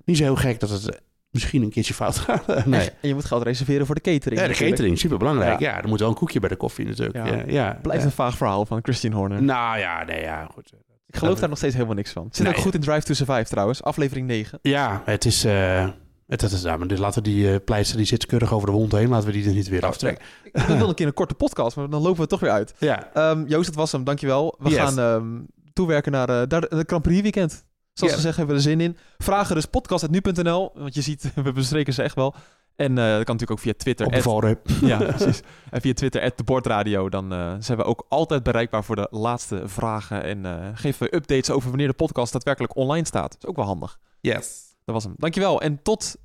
[0.05, 1.01] Niet zo heel gek dat het
[1.33, 2.47] misschien een keertje fout gaat.
[2.67, 2.91] nee.
[3.01, 4.35] En je moet geld reserveren voor de catering.
[4.41, 4.71] Ja, de natuurlijk.
[4.71, 5.61] catering, super belangrijk.
[5.61, 5.71] Ja.
[5.71, 5.83] Ja.
[5.83, 7.17] er moet wel een koekje bij de koffie natuurlijk.
[7.17, 7.27] Ja.
[7.27, 7.79] Ja, ja.
[7.83, 9.43] Blijft een vaag verhaal van Christian Horner.
[9.43, 10.73] Nou ja, nee, ja, goed.
[11.07, 12.25] ik geloof daar nog steeds helemaal niks van.
[12.25, 12.55] Het zit Nee.
[12.55, 14.59] ook goed in Drive to Survive trouwens, aflevering 9.
[14.63, 15.45] Ja, het is.
[15.45, 15.89] eh
[16.27, 18.73] het, het is nou, dus laten we die eh pleister die zit keurig over de
[18.73, 20.25] wond heen, laten we die er niet weer aftrekken.
[20.45, 22.75] Ik ik wil een keer een korte podcast, maar dan lopen we toch weer uit.
[22.79, 24.05] Ja, Ehm, Joost, het was hem.
[24.05, 24.57] Dankjewel.
[24.59, 24.79] We Yes.
[24.79, 25.27] gaan ehm,
[25.73, 27.65] toewerken naar eh, daar de, de Grand Prix weekend.
[27.93, 28.97] Zoals we zeggen, hebben we er zin in.
[29.19, 32.35] Vragen dus podcast.nu.nl, want je ziet, we bespreken ze echt wel.
[32.77, 34.07] En eh, dat kan natuurlijk ook via Twitter.
[34.07, 34.69] op de at- valreep.
[34.81, 35.41] ja, precies.
[35.71, 37.09] En via Twitter, at de Bordradio.
[37.09, 40.23] Dan eh, zijn we ook altijd bereikbaar voor de laatste vragen.
[40.25, 43.33] En eh, geven we updates over wanneer de podcast daadwerkelijk online staat.
[43.33, 43.99] Dat is ook wel handig.
[44.21, 44.61] Yes.
[44.85, 45.15] Dat was hem.
[45.17, 45.61] Dankjewel.
[45.61, 46.17] En tot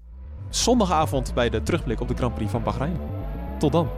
[0.49, 2.97] zondagavond bij de terugblik op de Grand Prix van Bahrein.
[3.59, 3.89] Tot dan.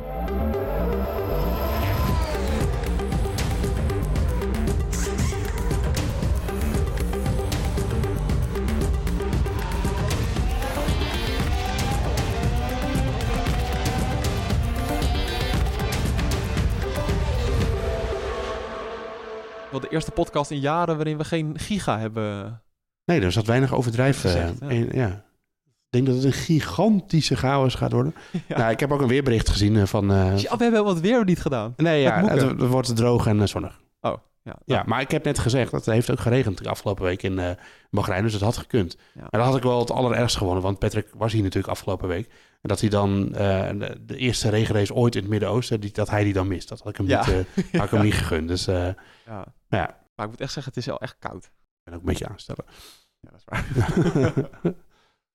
[19.79, 22.61] Wel de eerste podcast in jaren waarin we geen giga hebben.
[23.05, 24.23] Nee, er zat weinig overdrijf.
[24.25, 24.67] eh, Gezegd, ja.
[24.69, 25.07] in- ja.
[25.91, 28.15] Ik denk dat het een gigantische chaos gaat worden.
[28.47, 28.57] Ja.
[28.57, 30.11] Nou, ik heb ook een weerbericht gezien eh, van...
[30.11, 31.73] eh, Ja, we hebben wat weer niet gedaan.
[31.77, 33.79] nee, ja, het, het wordt droog en eh, zonnig.
[34.01, 34.55] Oh, ja.
[34.65, 37.39] Ja, maar ik heb net gezegd, dat het heeft ook geregend de afgelopen week in
[37.39, 37.49] eh
[37.91, 38.97] Bahrein, dus het had gekund.
[39.13, 39.21] Ja.
[39.21, 42.27] Maar dan had ik wel het allerergst gewonnen, want Patrick was hier natuurlijk afgelopen week.
[42.61, 46.23] En dat hij dan eh, de, de eerste regenrace ooit in het Midden-Oosten, dat hij
[46.23, 46.69] die dan mist.
[46.69, 48.47] Dat had ik hem, niet, eh, had ik hem niet gegund.
[48.47, 48.87] Dus eh,
[49.25, 49.45] Ja.
[49.69, 51.45] Ja, Maar ik moet echt zeggen, het is wel echt koud.
[51.45, 51.51] Ik
[51.83, 52.65] ben ook een beetje aanstellen.
[53.19, 54.49] Ja, dat is waar.